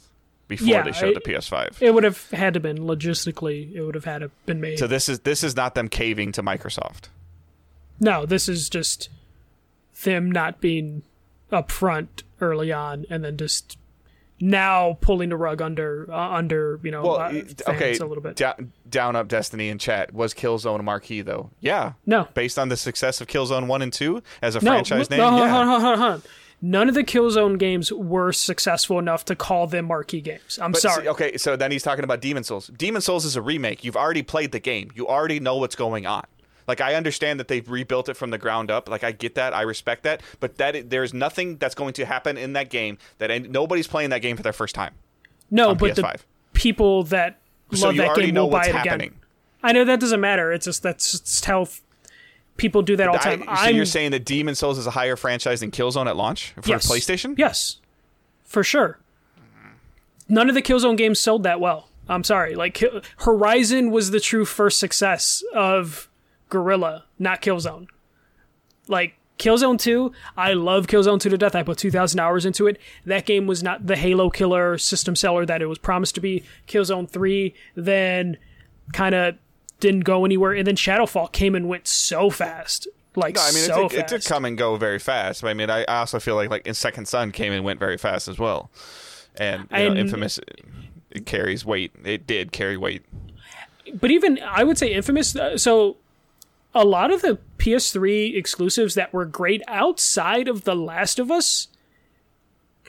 [0.48, 1.82] before Yeah, they showed I- the PS5.
[1.82, 4.80] it would have had to been logistically, it would have had to been made.
[4.80, 7.10] So this is this is not them caving to Microsoft.
[8.00, 9.10] no, this is just
[10.04, 11.02] them not being
[11.52, 13.78] upfront early on, and then just
[14.42, 18.22] now pulling the rug under uh, under you know Well, uh, fans okay, a little
[18.24, 18.36] bit.
[18.36, 21.50] down, down up Destiny in chat was Killzone a marquee though?
[21.60, 25.10] Yeah, no, based on the success of Killzone one and two as a no, franchise
[25.10, 25.26] no, name.
[25.26, 26.28] on, yeah, hold on, hold on, hold.
[26.62, 30.60] None of the Killzone games were successful enough to call them marquee games.
[30.62, 31.08] I'm But sorry.
[31.08, 32.68] okay, so then he's talking about Demon Souls.
[32.68, 33.86] Demon Souls is a remake.
[33.86, 34.92] You've already played the game.
[34.94, 36.26] You already know what's going on.
[36.70, 38.88] Like I understand that they've rebuilt it from the ground up.
[38.88, 40.22] Like I get that, I respect that.
[40.40, 44.22] But that there's nothing that's going to happen in that game that nobody's playing that
[44.22, 44.94] game for their first time.
[45.52, 46.14] no, but PS5.
[46.14, 46.20] the
[46.54, 47.42] people that
[47.74, 49.08] So love you that already game know will buy it happening.
[49.10, 49.20] again.
[49.62, 50.54] I know that doesn't matter.
[50.54, 51.68] It's just that's just how
[52.56, 53.42] people do that all the I- time.
[53.42, 56.54] so I'm, you're saying that Demon Souls is a higher franchise than Killzone at launch
[56.62, 56.90] for yes.
[56.90, 57.38] PlayStation?
[57.38, 57.78] Yes,
[58.46, 59.00] for sure.
[60.28, 61.88] None of the Killzone games sold that well.
[62.08, 62.56] I'm sorry.
[62.56, 62.84] Like
[63.20, 66.09] Horizon was the true first success of
[66.50, 67.88] Guerrilla, not Killzone.
[68.88, 71.56] Like Killzone 2, I love Killzone 2 to death.
[71.56, 72.78] I put 2,000 hours into it.
[73.06, 76.44] That game was not the Halo killer system seller that it was promised to be.
[76.68, 78.38] Killzone 3 then
[78.94, 79.36] kind of
[79.80, 80.54] didn't go anywhere.
[80.54, 82.88] And then Shadowfall came and went so fast.
[83.16, 85.44] Like, No, I mean so it, did, it did come and go very fast.
[85.44, 87.98] I mean, I, I also feel like like in Second Son came and went very
[87.98, 88.70] fast as well,
[89.36, 90.62] and, you know, Infamous it,
[91.10, 91.92] it carries weight.
[92.06, 93.04] It did carry weight.
[93.96, 95.36] but even I would say Infamous.
[95.36, 95.98] Uh, so
[96.74, 101.68] a lot of the PS3 exclusives that were great outside of The Last of Us,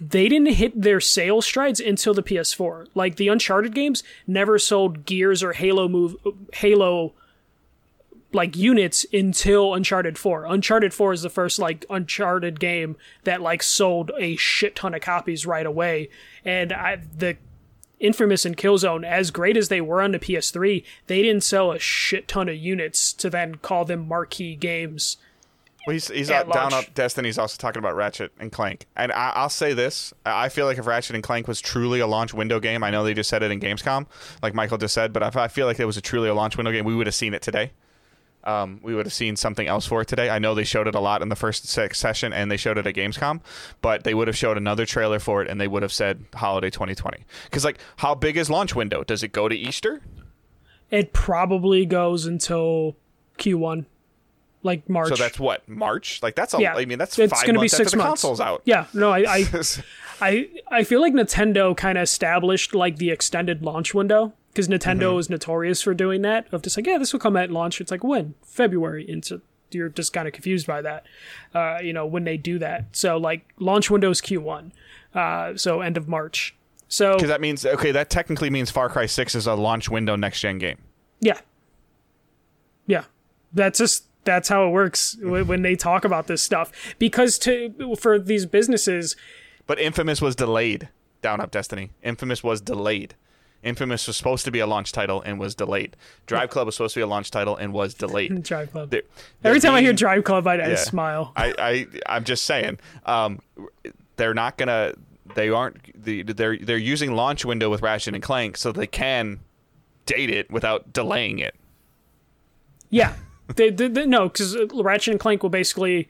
[0.01, 2.87] they didn't hit their sales strides until the PS4.
[2.95, 6.17] Like the Uncharted games never sold Gears or Halo move
[6.55, 7.13] Halo
[8.33, 10.47] like units until Uncharted 4.
[10.47, 15.01] Uncharted 4 is the first like Uncharted game that like sold a shit ton of
[15.01, 16.09] copies right away.
[16.45, 17.37] And I the
[18.01, 21.79] Infamous and Killzone, as great as they were on the PS3, they didn't sell a
[21.79, 25.19] shit ton of units to then call them marquee games.
[25.87, 26.95] Well, he's, he's out, down up.
[26.95, 30.67] Destiny's also talking about Ratchet and Clank, and I, I'll say this: I I feel
[30.67, 33.31] like if Ratchet and Clank was truly a launch window game, I know they just
[33.31, 34.07] said it in Gamescom,
[34.43, 36.57] like Michael just said, but if I feel like it was a truly a launch
[36.57, 37.73] window game, we would have seen it today.
[38.45, 40.31] Um, we would have seen something else for it today.
[40.31, 42.79] I know they showed it a lot in the first se- session, and they showed
[42.79, 43.41] it at Gamescom,
[43.83, 46.71] but they would have showed another trailer for it, and they would have said holiday
[46.71, 47.25] 2020.
[47.45, 49.05] Because like, how big is launch window?
[49.05, 50.01] Does it go to Easter?
[50.91, 52.97] It probably goes until
[53.39, 53.85] Q1.
[54.63, 55.09] like March.
[55.11, 56.23] So that's what March.
[56.23, 56.61] Like that's a.
[56.61, 56.75] Yeah.
[56.75, 58.09] I mean, that's It's five gonna be six months.
[58.23, 58.63] console's out.
[58.65, 58.87] yeah.
[58.95, 59.47] No, I I
[60.23, 65.11] I, I feel like Nintendo kind of established like the extended launch window because Nintendo
[65.11, 65.19] Mm-hmm.
[65.21, 67.81] is notorious for doing that of just like yeah this will come at launch.
[67.81, 69.41] It's like when February and so
[69.73, 71.07] you're just kind of confused by that.
[71.55, 72.87] Uh, you know when they do that.
[72.93, 74.73] So like launch windows Q1.
[75.15, 76.55] Uh, so end of March.
[76.89, 80.17] So Because that means okay, that technically means Far Cry Six is a launch window
[80.17, 80.79] next gen game.
[81.21, 81.39] Yeah.
[82.87, 83.05] Yeah.
[83.53, 88.19] That's just that's how it works when they talk about this stuff because to for
[88.19, 89.17] these businesses
[89.67, 90.89] But Infamous was delayed.
[91.23, 91.91] Down Up Destiny.
[92.03, 93.15] Infamous was delayed.
[93.63, 95.97] Infamous was supposed to be a launch title and was delayed.
[96.27, 98.43] Drive Club was supposed to be a launch title and was delayed.
[98.43, 98.91] Drive Club.
[98.91, 99.03] They're-
[99.45, 101.33] Every they're time I hear Drive Club I, I smile.
[101.37, 103.41] I, I I'm just saying, um,
[104.17, 104.95] they're not gonna.
[105.35, 106.03] They aren't.
[106.05, 109.41] The, they're they're using launch window with Ratchet and Clank, so they can
[110.07, 111.55] date it without delaying it.
[112.89, 113.15] Yeah.
[113.57, 116.09] they, they, they, no, cuz Ratchet and Clank will basically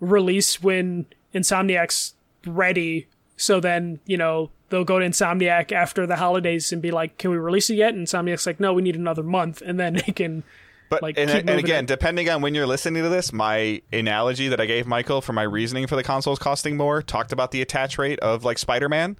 [0.00, 2.14] release when Insomniac's
[2.46, 3.06] ready.
[3.36, 7.30] So then, you know, they'll go to Insomniac after the holidays and be like, "Can
[7.30, 10.12] we release it yet?" And Insomniac's like, "No, we need another month." And then they
[10.12, 10.44] can
[10.90, 11.86] But Like, and, and again, it.
[11.88, 15.42] depending on when you're listening to this, my analogy that I gave Michael for my
[15.42, 19.16] reasoning for the consoles costing more talked about the attach rate of like Spider-Man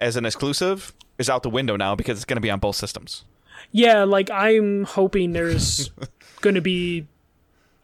[0.00, 2.76] as an exclusive is out the window now because it's going to be on both
[2.76, 3.24] systems.
[3.72, 5.90] Yeah, like I'm hoping there's
[6.40, 7.06] going to be.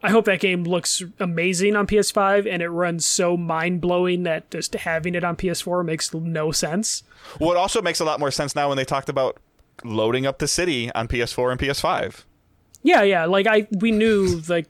[0.05, 4.51] I hope that game looks amazing on PS5 and it runs so mind blowing that
[4.51, 7.01] just having it on PS4 makes no sense.
[7.39, 9.37] Well, it also makes a lot more sense now when they talked about
[9.83, 12.23] loading up the city on PS4 and PS5.
[12.83, 13.25] Yeah, yeah.
[13.25, 14.67] Like I, we knew like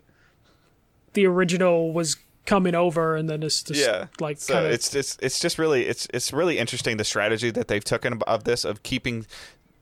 [1.11, 2.15] the original was
[2.45, 5.59] coming over, and then it's just yeah like so kind of it's it's it's just
[5.59, 9.25] really it's it's really interesting the strategy that they've taken of this of keeping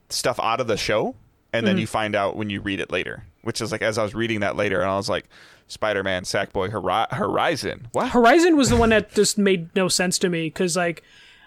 [0.10, 1.14] stuff out of the show
[1.54, 1.66] and Mm-hmm.
[1.68, 4.14] then you find out when you read it later which is like as i was
[4.16, 5.26] reading that later and i was like
[5.68, 10.30] spider-man sackboy Hori- horizon what Horizon was the one that just made no sense to
[10.30, 11.04] me because like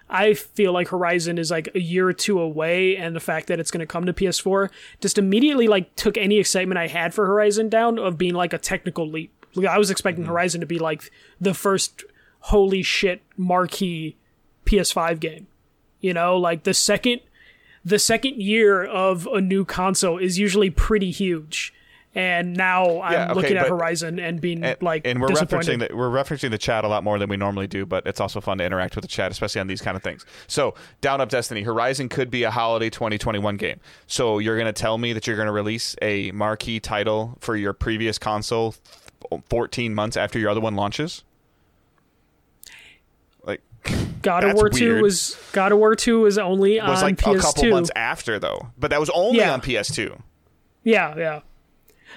[0.09, 3.59] I feel like Horizon is like a year or two away, and the fact that
[3.59, 7.27] it's going to come to PS4 just immediately like took any excitement I had for
[7.27, 9.33] Horizon down of being like a technical leap.
[9.57, 12.05] Like, I was expecting Horizon to be like the first
[12.39, 14.15] holy shit marquee
[14.65, 15.49] PS5 game.
[16.01, 17.23] You know, like the second
[17.87, 21.73] the second year of a new console is usually pretty huge.
[22.17, 25.95] And now I'm okay, looking at Horizon and being and, like and we're referencing the,
[25.95, 28.57] we're referencing the chat a lot more than we normally do but it's also fun
[28.57, 30.25] to interact with the chat especially on these kind of things.
[30.47, 33.81] So down up destiny horizon could be a holiday 2021 game.
[34.07, 37.55] So you're going to tell me that you're going to release a marquee title for
[37.55, 38.75] your previous console
[39.51, 41.23] 14 months after your other one launches
[44.23, 45.03] God of That's War Two weird.
[45.03, 47.37] was God of War Two was only was on like PS2.
[47.37, 49.53] a couple months after though but that was only Yeah.
[49.53, 50.21] on ps2
[50.85, 51.41] Yeah, yeah.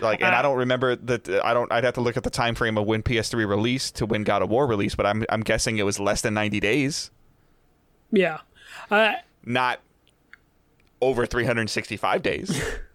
[0.01, 2.29] like and Uh, i don't remember that i don't i'd have to look at the
[2.29, 5.41] time frame of when ps3 released to when god of war released but i'm i'm
[5.41, 7.11] guessing it was less than 90 days
[8.11, 8.39] Yeah.
[8.89, 9.13] Uh,
[9.45, 9.79] not
[11.01, 12.61] over 365 days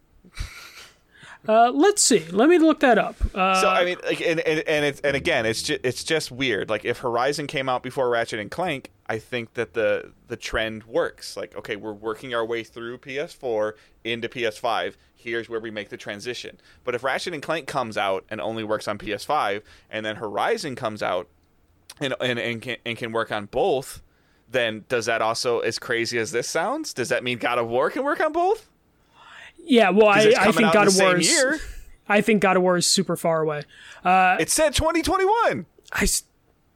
[1.47, 2.25] uh, let's see.
[2.31, 3.15] Let me look that up.
[3.33, 6.31] Uh, so i mean like and and, and it's and again it's just it's just
[6.31, 6.69] weird.
[6.69, 10.83] Like if horizon came out before ratchet and clank i think that the the trend
[10.85, 11.35] works.
[11.37, 13.73] Like okay we're working our way through ps4
[14.03, 16.59] into ps5 here's where we make the transition.
[16.83, 20.75] But if ratchet and clank comes out and only works on ps5 and then horizon
[20.75, 21.27] comes out
[21.99, 24.01] and and, and, can, and can work on both
[24.49, 27.89] then does that also as crazy as this sounds does that mean god of war
[27.89, 28.69] can work on both
[29.65, 29.89] yeah.
[29.89, 31.61] well, I, I think God of War is.
[32.07, 33.63] I think God of War is super far away.
[34.03, 36.07] Uh, it said 2021 I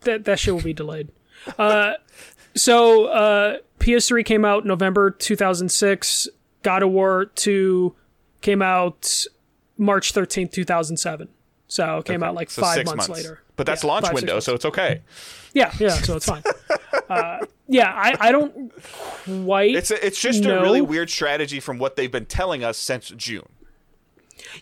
[0.02, 1.10] that that shit will be delayed.
[1.58, 1.94] Uh,
[2.56, 6.28] so uh, PS3 came out November 2006.
[6.64, 7.96] God of War 2
[8.42, 9.26] came out
[9.78, 11.30] March 13th, 2007.
[11.70, 13.40] So it came out like So five six months, later.
[13.56, 15.02] But that's Yeah, launch five, window, so it's okay.
[15.54, 16.44] Yeah, yeah, so it's fine.
[17.10, 18.72] uh, yeah, I, I don't
[19.46, 19.76] quite.
[19.76, 20.60] It's a, it's just know.
[20.60, 23.48] a really weird strategy from what they've been telling us since June.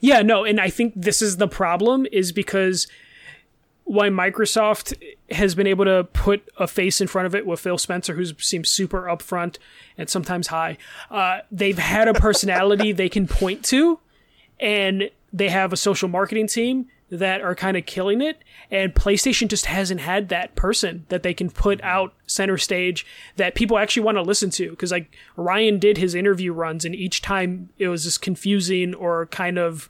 [0.02, 2.88] Yeah, no, and I think this is the problem is because
[3.86, 5.02] why Microsoft
[5.32, 8.26] has been able to put a face in front of it with Phil Spencer, who
[8.38, 9.58] seems super upfront
[9.98, 10.78] and sometimes high.
[11.10, 14.00] Uh, they've had a personality they can point to,
[14.60, 18.40] and they have a social marketing team that are kind of killing it.
[18.70, 23.06] And PlayStation just hasn't had that person that they can put out center stage
[23.38, 24.70] that people actually want to listen to.
[24.72, 29.28] Because like Ryan did his interview runs, and each time it was just confusing or
[29.28, 29.88] kind of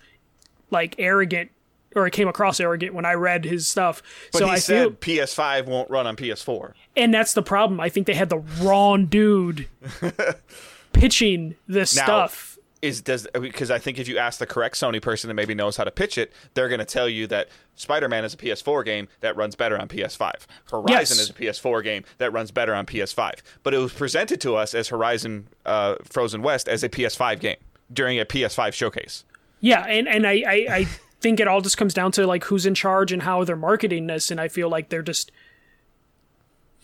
[0.70, 1.50] like arrogant,
[1.96, 4.04] or it came across arrogant when I read his stuff.
[4.32, 6.74] But so he I said feel, PS5 won't run on PS4.
[6.96, 7.80] and that's the problem.
[7.80, 9.68] I think they had the wrong dude
[10.94, 12.57] pitching this Now- stuff.
[12.82, 15.78] Is does because I think if you ask the correct Sony person that maybe knows
[15.78, 19.08] how to pitch it, they're going to tell you that Spider-Man is a PS4 game
[19.22, 20.46] that runs better on PS5.
[20.72, 21.12] Horizon Yes.
[21.12, 23.34] is a PS4 game that runs better on PS5.
[23.64, 27.58] But it was presented to us as Horizon uh, Frozen West as a PS5 game
[27.92, 29.24] during a PS5 showcase.
[29.60, 30.84] Yeah, and and I, I I
[31.20, 34.06] think it all just comes down to like who's in charge and how they're marketing
[34.06, 35.32] this, and I feel like they're just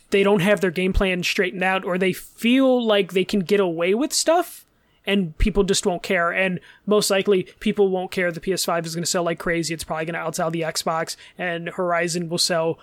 [0.09, 3.59] they don't have their game plan straightened out, or they feel like they can get
[3.59, 4.62] away with stuff,
[5.05, 6.31] and people just won't care.
[6.31, 8.31] And most likely, people won't care.
[8.31, 9.73] The PS5 is going to sell like crazy.
[9.73, 12.79] It's probably going to outsell the Xbox, and Horizon will sell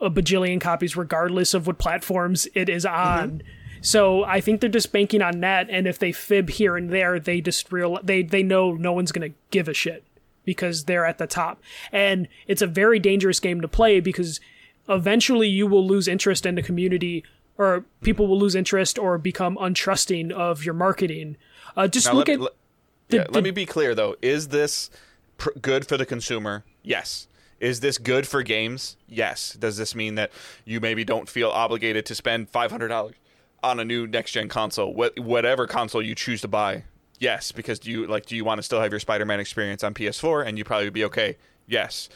[0.00, 2.96] a bajillion copies regardless of what platforms it is mm-hmm.
[2.96, 3.42] on.
[3.80, 7.20] So I think they're just banking on that, and if they fib here and there,
[7.20, 10.04] they just real they they know no one's gonna give a shit
[10.44, 11.60] because they're at the top,
[11.92, 14.40] and it's a very dangerous game to play because
[14.88, 17.24] eventually you will lose interest in the community,
[17.58, 21.36] or people will lose interest or become untrusting of your marketing.
[21.76, 22.52] Uh, just Now, look at let-
[23.08, 24.16] the- yeah, the- let me be clear though.
[24.22, 24.90] Is this
[25.38, 26.64] pr- good for the consumer?
[26.82, 27.26] Yes.
[27.60, 28.96] Is this good for games?
[29.08, 29.52] Yes.
[29.54, 30.30] Does this mean that
[30.64, 33.14] you maybe don't feel obligated to spend five hundred dollars
[33.62, 36.84] on a new next gen console, wh- whatever console you choose to buy?
[37.20, 39.94] Yes, because do you like do you want to still have your Spider-Man experience on
[39.94, 41.36] PS4 and you probably would be okay?
[41.66, 42.08] Yes.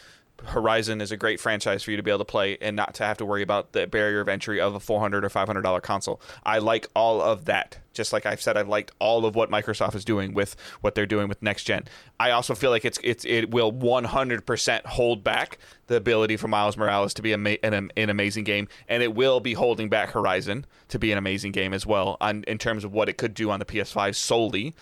[0.44, 3.04] Horizon is a great franchise for you to be able to play and not to
[3.04, 6.20] have to worry about the barrier of entry of a 400 or 500 dollar console.
[6.44, 7.78] I like all of that.
[7.92, 11.06] Just like I've said, I've liked all of what Microsoft is doing with what they're
[11.06, 11.84] doing with next gen.
[12.20, 15.58] I also feel like it's it's it will 100% hold back
[15.88, 19.40] the ability for Miles Morales to be ama- an, an amazing game, and it will
[19.40, 22.92] be holding back Horizon to be an amazing game as well on in terms of
[22.92, 24.74] what it could do on the PS5 solely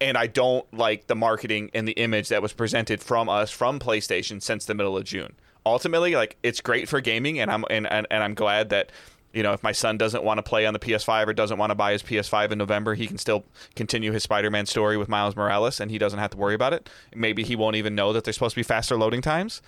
[0.00, 3.78] and I don't like the marketing and the image that was presented from us from
[3.78, 5.34] PlayStation since the middle of June.
[5.64, 8.92] Ultimately, like it's great for gaming, and I'm and, and, and I'm glad that
[9.32, 11.70] you know if my son doesn't want to play on the PS5 or doesn't want
[11.70, 13.44] to buy his PS5 in November, he can still
[13.74, 16.88] continue his Spider-Man story with Miles Morales, and he doesn't have to worry about it.
[17.14, 19.60] Maybe he won't even know that there's supposed to be faster loading times.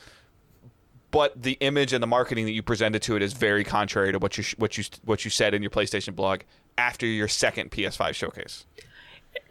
[1.11, 4.19] But the image and the marketing that you presented to it is very contrary to
[4.19, 6.43] what you what you what you said in your PlayStation blog
[6.77, 8.67] after your second PS5 showcase.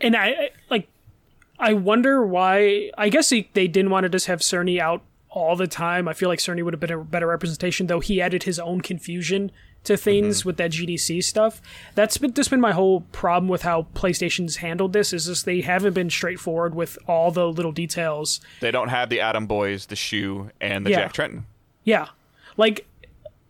[0.01, 0.87] And I like
[1.59, 2.91] I wonder why.
[2.97, 6.07] I guess he, they didn't want to just have Cerny out all the time.
[6.07, 8.81] I feel like Cerny would have been a better representation, though he added his own
[8.81, 9.51] confusion
[9.83, 11.61] to things with that GDC stuff.
[11.95, 15.13] That's been just been my whole problem with how PlayStation's handled this.
[15.13, 18.41] Is just they haven't been straightforward with all the little details.
[18.59, 20.97] They don't have the Atom Boys, the Shu, and the Yeah.
[21.07, 21.43] Jack Tretton,
[21.83, 22.07] Yeah,
[22.57, 22.85] like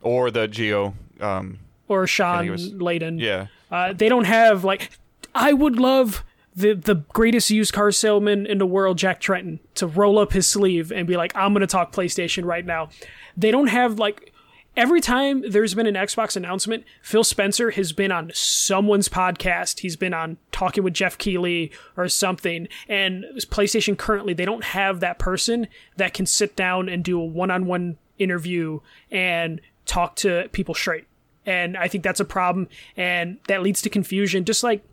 [0.02, 0.94] or the Geo.
[1.20, 3.20] Um, or Sean was- Layden.
[3.20, 4.92] yeah, Uh, they don't have like
[5.34, 6.24] I would love
[6.58, 10.48] the the greatest used car salesman in the world, Jack Tretton, to roll up his
[10.48, 12.90] sleeve and be like, "I'm going to talk PlayStation right now."
[13.38, 14.34] They don't have like
[14.76, 19.80] every time there's been an Xbox announcement, Phil Spencer has been on someone's podcast.
[19.80, 22.68] He's been on talking with Geoff Keighley or something.
[22.90, 27.26] And PlayStation currently they don't have that person that can sit down and do a
[27.26, 28.80] one-on-one interview
[29.12, 31.06] and talk to people straight
[31.46, 34.44] and I think that's a problem, and that leads to confusion.
[34.44, 34.84] Just like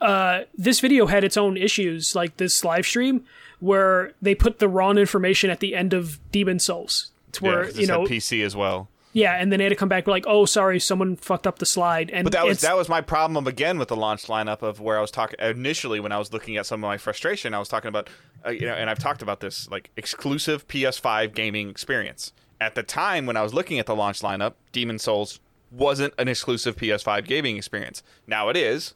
[0.00, 3.24] uh, this video had its own issues, like this live stream
[3.60, 7.64] where they put the wrong information at the end of Demon's Souls, to yeah, where
[7.64, 8.88] 'cause you know, PC as well.
[9.14, 11.64] yeah, and then they had to come back like, oh, sorry, someone fucked up the
[11.64, 14.78] slide, and But that was that was my problem again with the launch lineup of
[14.80, 17.54] where I was talking initially when I was looking at some of my frustration.
[17.54, 18.10] I was talking about,
[18.44, 22.32] uh, you know, and I've talked about this like exclusive PS5 gaming experience.
[22.60, 25.40] At the time when I was looking at the launch lineup, Demon's Souls
[25.70, 28.02] wasn't an exclusive PS5 gaming experience.
[28.26, 28.94] Now it is.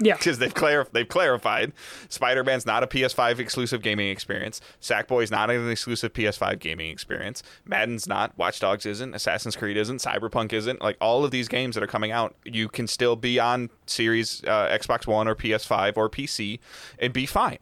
[0.00, 0.54] Yeah, because they've
[0.92, 1.72] they've clarified
[2.08, 4.60] Spider-Man's not a PS5 exclusive gaming experience.
[4.80, 7.42] Sackboy's not an exclusive PS5 gaming experience.
[7.64, 8.36] Madden's not.
[8.36, 9.14] Watch Dogs isn't.
[9.14, 9.98] Assassin's Creed isn't.
[9.98, 10.80] Cyberpunk isn't.
[10.80, 14.42] Like all of these games that are coming out, you can still be on Series
[14.44, 16.58] uh, Xbox One or PS5 or PC
[16.98, 17.58] and be fine.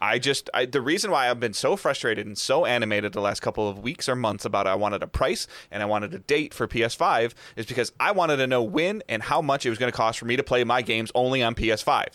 [0.00, 3.40] I just I, the reason why I've been so frustrated and so animated the last
[3.40, 6.54] couple of weeks or months about I wanted a price and I wanted a date
[6.54, 9.92] for PS5 is because I wanted to know when and how much it was going
[9.92, 12.06] to cost for me to play my games only on PS5.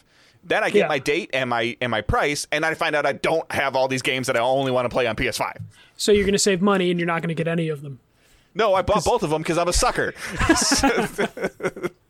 [0.44, 0.88] Then I get Yeah.
[0.88, 3.88] my date and my and my price, and I find out I don't have all
[3.88, 5.58] these games that I only want to play on PS5.
[5.98, 8.00] so you're going to save money and you're not going to get any of them.
[8.54, 10.14] No, I bought both of them because I'm a sucker.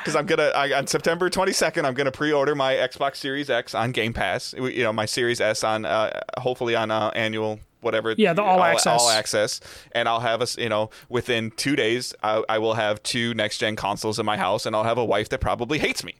[0.00, 3.92] Because I'm gonna I, on September 22nd, I'm gonna pre-order my Xbox Series X on
[3.92, 4.54] Game Pass.
[4.54, 8.14] You know, my Series S on uh, hopefully on uh, annual whatever.
[8.16, 9.00] Yeah, the all access.
[9.00, 9.60] all access,
[9.92, 10.56] and I'll have us.
[10.56, 14.36] You know, within two days, I, I will have two next gen consoles in my
[14.36, 16.14] house, and I'll have a wife that probably hates me.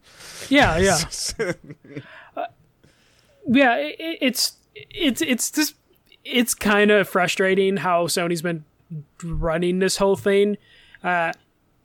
[0.48, 0.98] Yeah, yeah.
[2.36, 2.46] Uh,
[3.48, 5.74] yeah, it, it's it's it's just
[6.24, 8.64] it's kind of frustrating how Sony's been
[9.22, 10.56] running this whole thing.
[11.02, 11.32] Uh,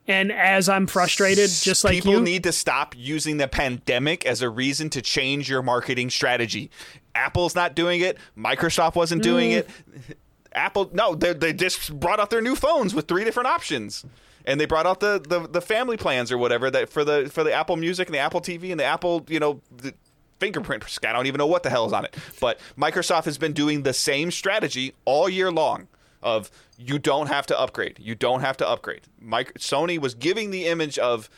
[0.08, 4.42] And as I'm frustrated, just like people you, need to stop using the pandemic as
[4.42, 6.70] a reason to change your marketing strategy.
[7.16, 8.18] Apple's not doing it.
[8.38, 9.58] Microsoft wasn't doing Mm.
[9.58, 9.70] it.
[10.54, 14.06] Apple, no, they, they just brought out their new phones with three different options,
[14.46, 17.44] and they brought out the, the, the family plans or whatever that for the for
[17.44, 19.62] the Apple Music and the Apple TV and the Apple, you know.
[19.76, 19.94] The,
[20.38, 21.12] Fingerprint scan.
[21.12, 22.14] I don't even know what the hell is on it.
[22.42, 25.88] But Microsoft has been doing the same strategy all year long
[26.26, 27.98] of you don't have to upgrade.
[28.00, 29.04] You don't have to upgrade.
[29.22, 31.30] Mike, Sony was giving the image of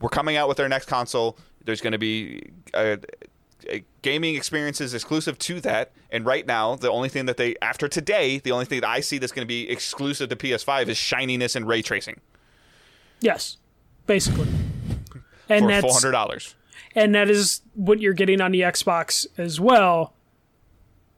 [0.00, 1.38] we're coming out with our next console.
[1.64, 2.42] There's going to be
[2.74, 2.98] a,
[3.70, 5.92] a gaming experiences exclusive to that.
[6.10, 9.00] And right now, the only thing that they after today, the only thing that I
[9.00, 12.20] see that's going to be exclusive to PS5 is shininess and ray tracing
[13.20, 13.56] yes,
[14.06, 14.48] basically.
[15.48, 16.54] And for that's four hundred dollars.
[16.94, 20.12] and that is what you're getting on the Xbox as well.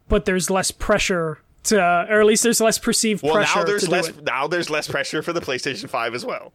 [0.09, 1.77] But there's less pressure to,
[2.09, 4.13] or at least there's less perceived Well, pressure now there's to do less.
[4.23, 6.53] Now there's less pressure for the PlayStation 5 as well.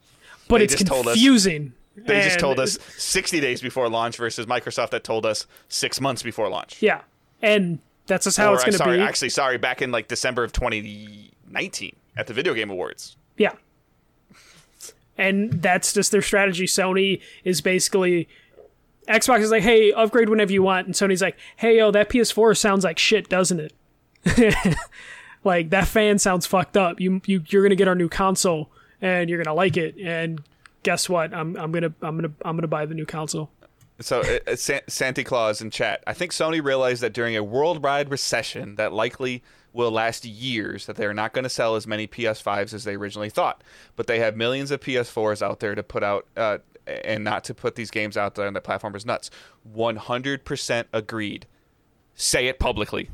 [0.47, 1.73] But they it's just told us- confusing.
[1.95, 6.23] They just told us 60 days before launch versus Microsoft that told us six months
[6.23, 6.81] before launch.
[6.81, 7.01] Yeah,
[7.39, 7.77] and
[8.07, 9.07] that's just how Or, it's uh, going to be.
[9.07, 13.15] Actually, sorry, back in like December of 2019 at the Video Game Awards.
[13.37, 13.53] Yeah.
[15.19, 16.65] And that's just their strategy.
[16.65, 18.27] Sony is basically
[19.07, 22.57] Xbox is like, hey, upgrade whenever you want, and Sony's like, hey, yo, that PS4
[22.57, 23.73] sounds like shit, doesn't it?
[25.43, 26.99] like that fan sounds fucked up.
[26.99, 28.71] You you you're gonna get our new console
[29.01, 29.95] and you're gonna like it.
[30.01, 30.41] And
[30.83, 31.33] guess what?
[31.33, 33.49] I'm I'm gonna I'm gonna I'm gonna buy the new console.
[33.99, 36.03] So, uh, uh, San- Santa Claus in chat.
[36.07, 40.95] I think Sony realized that during a worldwide recession that likely will last years, that
[40.95, 43.63] they're not going to sell as many PS5s as they originally thought.
[43.95, 47.53] But they have millions of PS4s out there to put out, uh, and not to
[47.53, 49.29] put these games out there on the platform is nuts.
[49.75, 51.47] 100% agreed.
[52.15, 53.09] Say it publicly.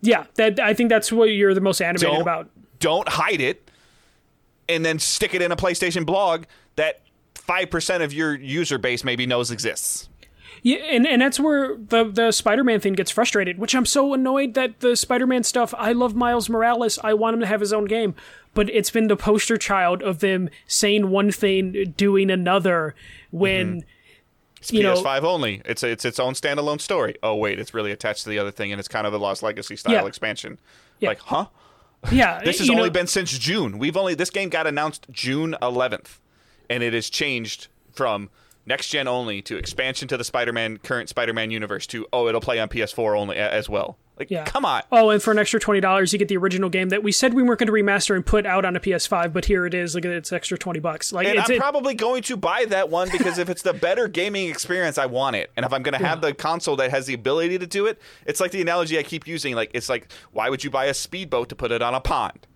[0.00, 2.50] Yeah, that I think that's what you're the most animated Don't- about.
[2.80, 3.68] Don't hide it,
[4.68, 6.44] and then stick it in a PlayStation blog
[6.76, 7.00] that
[7.34, 10.08] five percent of your user base maybe knows exists.
[10.62, 14.54] Yeah, and, and that's where the the Spider-Man thing gets frustrated, which I'm so annoyed
[14.54, 16.98] that the Spider-Man stuff, I love Miles Morales.
[17.02, 18.14] I want him to have his own game,
[18.54, 22.94] but it's been the poster child of them saying one thing, doing another
[23.30, 23.88] when mm-hmm.
[24.60, 25.62] It's You PS5 only.
[25.64, 27.16] It's a, it's its own standalone story.
[27.22, 29.42] Oh wait, it's really attached to the other thing, and it's kind of a Lost
[29.42, 30.06] Legacy style Yeah.
[30.06, 30.58] expansion.
[31.00, 31.10] Yeah.
[31.10, 31.46] Like, huh?
[32.10, 33.78] yeah, This has you know, only been since June.
[33.78, 36.18] We've only this game got announced June 11th,
[36.68, 38.30] and it has changed from
[38.68, 42.60] next gen only to expansion to the Spider-Man current Spider-Man universe to oh it'll play
[42.60, 43.96] on PS4 only a- as well.
[44.18, 44.44] Like, Yeah.
[44.44, 44.82] come on.
[44.90, 47.34] Oh, and for an extra twenty dollars, you get the original game that we said
[47.34, 49.94] we weren't going to remaster and put out on a PS5, but here it is.
[49.94, 51.12] Look at it, it's extra twenty bucks.
[51.12, 54.08] Like And I'm it, probably going to buy that one because if it's the better
[54.08, 55.50] gaming experience, I want it.
[55.56, 58.00] And if I'm going to have the console that has the ability to do it,
[58.26, 59.54] it's like the analogy I keep using.
[59.54, 62.46] Like it's like, why would you buy a speedboat to put it on a pond?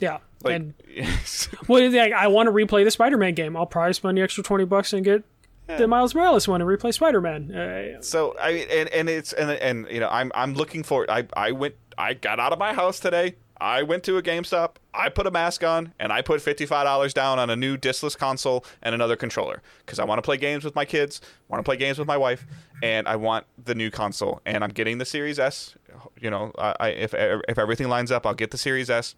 [0.00, 0.18] yeah.
[0.42, 0.74] Like, and
[1.68, 3.56] well, like, I want to replay the Spider-Man game.
[3.56, 5.22] I'll probably spend the extra twenty bucks and get
[5.66, 7.54] the Miles Morales one and replay Spider-Man.
[7.54, 11.26] Uh, so I and and it's and and you know I'm I'm looking for I
[11.36, 13.36] I went I got out of my house today.
[13.60, 14.76] I went to a GameStop.
[14.92, 17.76] I put a mask on and I put fifty five dollars down on a new
[17.76, 21.60] discless console and another controller because I want to play games with my kids, want
[21.60, 22.46] to play games with my wife,
[22.82, 24.40] and I want the new console.
[24.44, 25.76] And I'm getting the Series S.
[26.20, 29.14] You know, I, I if if everything lines up, I'll get the Series S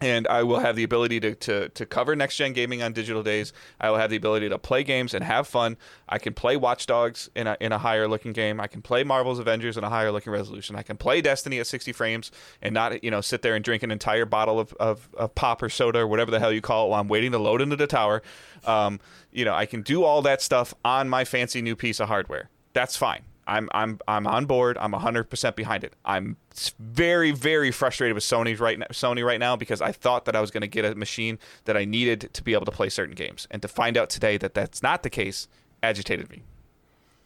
[0.00, 3.22] and I will have the ability to, to, to cover next gen gaming on digital
[3.22, 3.52] days.
[3.80, 5.76] I will have the ability to play games and have fun.
[6.08, 8.60] I can play Watch Dogs in a, in a higher looking game.
[8.60, 10.74] I can play Marvel's Avengers in a higher looking resolution.
[10.76, 13.82] I can play Destiny at 60 frames and not, you know, sit there and drink
[13.82, 16.86] an entire bottle of, of, of pop or soda or whatever the hell you call
[16.86, 18.22] it while I'm waiting to load into the tower.
[18.64, 19.00] Um,
[19.30, 22.50] you know, I can do all that stuff on my fancy new piece of hardware.
[22.72, 23.22] That's fine.
[23.46, 24.78] I'm I'm I'm on board.
[24.80, 25.94] I'm 100% behind it.
[26.04, 26.36] I'm
[26.78, 30.40] very very frustrated with Sony right now, Sony right now because I thought that I
[30.40, 33.14] was going to get a machine that I needed to be able to play certain
[33.14, 35.48] games, and to find out today that that's not the case
[35.82, 36.42] agitated me.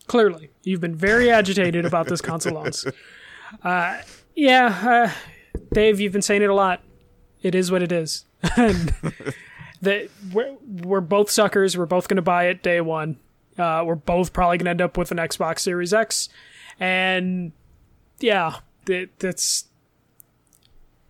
[0.07, 2.85] clearly, you've been very agitated about this console launch.
[3.63, 3.99] Uh,
[4.35, 5.11] yeah, uh,
[5.73, 6.81] Dave, you've been saying it a lot.
[7.43, 8.25] It is what it is.
[8.57, 8.93] And
[9.83, 11.77] that we're, we're both suckers.
[11.79, 13.19] We're both going to buy it day one.
[13.59, 16.29] Uh, we're both probably going to end up with an Xbox Series X,
[16.79, 17.53] and
[18.21, 18.57] yeah,
[18.87, 19.65] that, that's.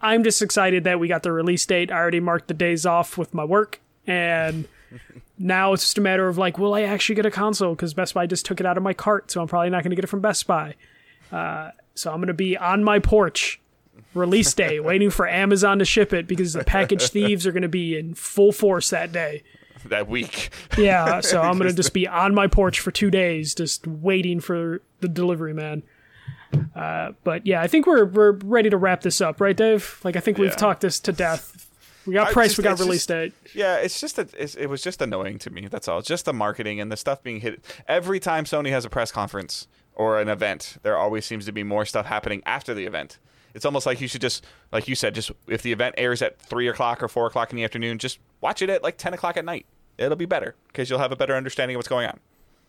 [0.00, 1.90] I'm just excited that we got the release date.
[1.90, 4.68] I already marked the days off with my work, and
[5.38, 7.74] now it's just a matter of like, will I actually get a console?
[7.74, 9.90] Because Best Buy just took it out of my cart, so I'm probably not going
[9.90, 10.74] to get it from Best Buy.
[11.32, 13.60] Uh, so I'm going to be on my porch,
[14.14, 17.68] release day, waiting for Amazon to ship it because the package thieves are going to
[17.68, 19.42] be in full force that day.
[19.86, 23.86] That week, Yeah, so I'm to just be on my porch for two days, just
[23.86, 25.82] waiting for the delivery man.
[26.74, 30.00] Uh, but yeah, I think we're we're ready to wrap this up, right, Dave?
[30.04, 30.56] Like I think we've Yeah.
[30.56, 31.66] talked this to death.
[32.06, 32.50] We got price.
[32.50, 33.32] just- we got release just- date.
[33.54, 35.68] Yeah, it's just a, it's, it was just annoying to me.
[35.68, 36.00] That's all.
[36.00, 37.62] Just the marketing and the stuff being hit.
[37.86, 41.62] Every time Sony has a press conference or an event, there always seems to be
[41.62, 43.18] more stuff happening after the event.
[43.58, 46.40] It's almost like you should just, like you said, just if the event airs at
[46.40, 49.36] three o'clock or four o'clock in the afternoon, just watch it at like ten o'clock
[49.36, 49.66] at night.
[49.98, 52.20] It'll be better because you'll have a better understanding of what's going on.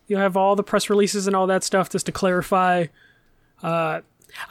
[0.08, 2.86] You'll have all the press releases and all that stuff just to clarify.
[3.62, 4.00] Uh,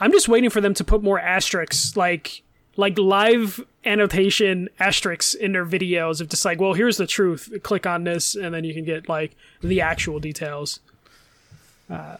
[0.00, 2.40] I'm just waiting for them to put more asterisks, like
[2.74, 7.52] like live annotation asterisks in their videos of just like, well, here's the truth.
[7.62, 10.80] Click on this, and then you can get like the actual details.
[11.90, 12.16] Uh,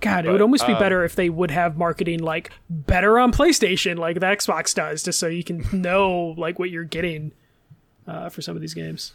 [0.00, 3.32] God, it would almost be um, better if they would have marketing like better on
[3.32, 7.32] PlayStation, like the Xbox does, just so you can know like what you're getting
[8.06, 9.12] uh, for some of these games.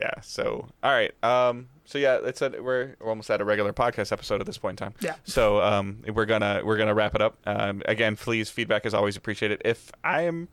[0.00, 0.20] Yeah.
[0.22, 1.12] So all right.
[1.22, 1.68] Um.
[1.86, 4.80] So yeah, it's a, we're, we're almost at a regular podcast episode at this point
[4.80, 4.94] in time.
[5.00, 5.16] Yeah.
[5.24, 7.38] So um, we're gonna we're gonna wrap it up.
[7.46, 9.62] Um, again, please feedback is always appreciated.
[9.64, 10.48] If I am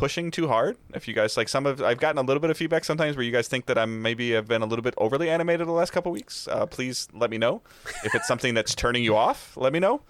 [0.00, 2.56] pushing too hard, if you guys like some of, I've gotten a little bit of
[2.56, 5.28] feedback sometimes where you guys think that I'm maybe have been a little bit overly
[5.28, 6.48] animated the last couple weeks.
[6.48, 7.60] Uh, please let me know
[8.04, 9.56] if it's something that's turning you off.
[9.56, 10.00] Let me know.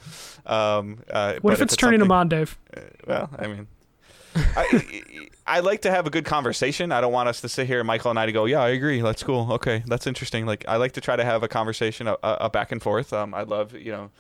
[0.46, 2.56] Um, uh, What but if it's turning them on, Dave?
[2.74, 3.66] uh, well, I mean,
[4.56, 4.84] I,
[5.46, 6.92] I like to have a good conversation.
[6.92, 9.00] I don't want us to sit here, Michael and I, to go, yeah, I agree.
[9.00, 9.52] That's cool.
[9.54, 10.46] Okay, that's interesting.
[10.46, 13.12] Like, I like to try to have a conversation, a, a back and forth.
[13.12, 14.10] Um, I love, you know,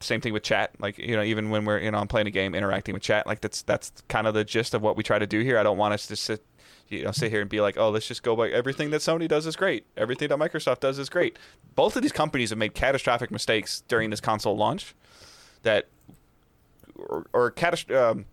[0.00, 0.72] same thing with chat.
[0.78, 3.26] Like, you know, even when we're, you know, I'm playing a game, interacting with chat.
[3.26, 5.58] Like, that's that's kind of the gist of what we try to do here.
[5.58, 6.44] I don't want us to sit,
[6.88, 9.28] you know, sit here and be like, oh, let's just go by everything that Sony
[9.28, 9.86] does is great.
[9.96, 11.38] Everything that Microsoft does is great.
[11.74, 14.94] Both of these companies have made catastrophic mistakes during this console launch.
[15.62, 15.88] That
[16.94, 18.26] or, or catas- um,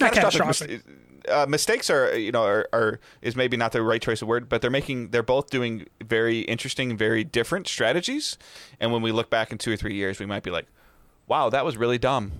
[0.00, 0.82] Not catastrophic mis-
[1.28, 4.48] uh, mistakes are you know are, are is maybe not the right choice of word,
[4.48, 8.38] but they're making they're both doing very interesting, very different strategies.
[8.80, 10.66] And when we look back in two or three years, we might be like,
[11.26, 12.32] "Wow, that was really dumb,"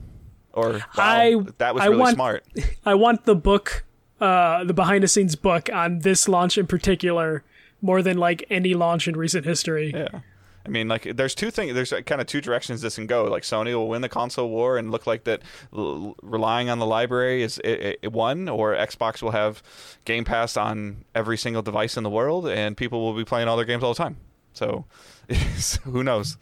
[0.52, 2.44] or "Wow, I- that was I really want- smart."
[2.86, 3.84] I want the book,
[4.20, 7.42] uh, the behind the scenes book on this launch in particular,
[7.82, 9.92] more than like any launch in recent history.
[9.94, 10.20] Yeah.
[10.66, 11.74] I mean, like, there's two things.
[11.74, 13.24] There's kind of two directions this can go.
[13.24, 16.86] Like, Sony will win the console war and look like that, l- relying on the
[16.86, 19.62] library is it, it one, or Xbox will have
[20.04, 23.56] Game Pass on every single device in the world, and people will be playing all
[23.56, 24.16] their games all the time.
[24.54, 24.86] So,
[25.84, 26.36] who knows?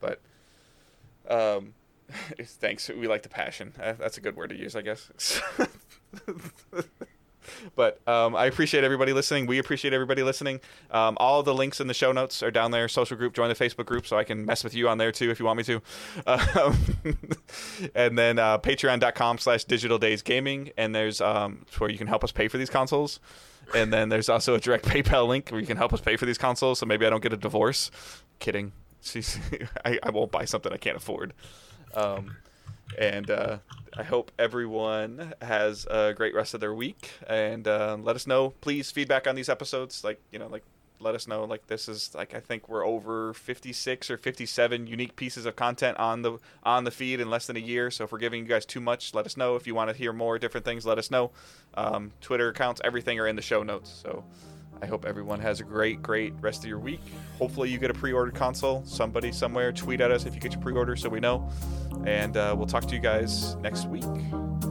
[0.00, 0.20] But,
[1.28, 1.74] um,
[2.42, 2.88] thanks.
[2.88, 3.74] We like the passion.
[3.78, 5.10] Uh, That's a good word to use, I guess.
[7.76, 9.46] But um, I appreciate everybody listening.
[9.46, 10.60] We appreciate everybody listening.
[10.90, 12.88] Um, all the links in the show notes are down there.
[12.88, 15.30] Social group, join the Facebook group so I can mess with you on there too
[15.30, 15.82] if you want me to.
[16.58, 16.76] Um,
[17.94, 20.70] and then uh, patreon.com slash digital days gaming.
[20.76, 23.20] And there's um, where you can help us pay for these consoles.
[23.74, 26.26] And then there's also a direct PayPal link where you can help us pay for
[26.26, 27.90] these consoles so maybe I don't get a divorce.
[28.38, 28.72] Kidding.
[29.02, 29.38] She's,
[29.84, 31.32] I, I won't buy something I can't afford.
[31.94, 32.36] Um,
[32.96, 33.58] and uh,
[33.96, 37.10] I hope everyone has a great rest of their week.
[37.26, 40.04] And uh, let us know, please, feedback on these episodes.
[40.04, 40.64] Like you know, like
[41.00, 41.44] let us know.
[41.44, 45.98] Like this is like I think we're over 56 or 57 unique pieces of content
[45.98, 47.90] on the on the feed in less than a year.
[47.90, 49.56] So if we're giving you guys too much, let us know.
[49.56, 51.30] If you want to hear more different things, let us know.
[51.74, 53.90] Um, Twitter accounts, everything are in the show notes.
[54.02, 54.24] So.
[54.82, 57.00] I hope everyone has a great, great rest of your week.
[57.38, 58.84] Hopefully, you get a pre ordered console.
[58.84, 61.48] Somebody somewhere tweet at us if you get your pre order so we know.
[62.06, 64.04] And uh, we'll talk to you guys next week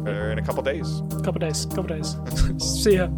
[0.05, 1.01] or in a couple days.
[1.23, 1.65] Couple days.
[1.65, 2.15] Couple days.
[2.83, 3.09] See ya.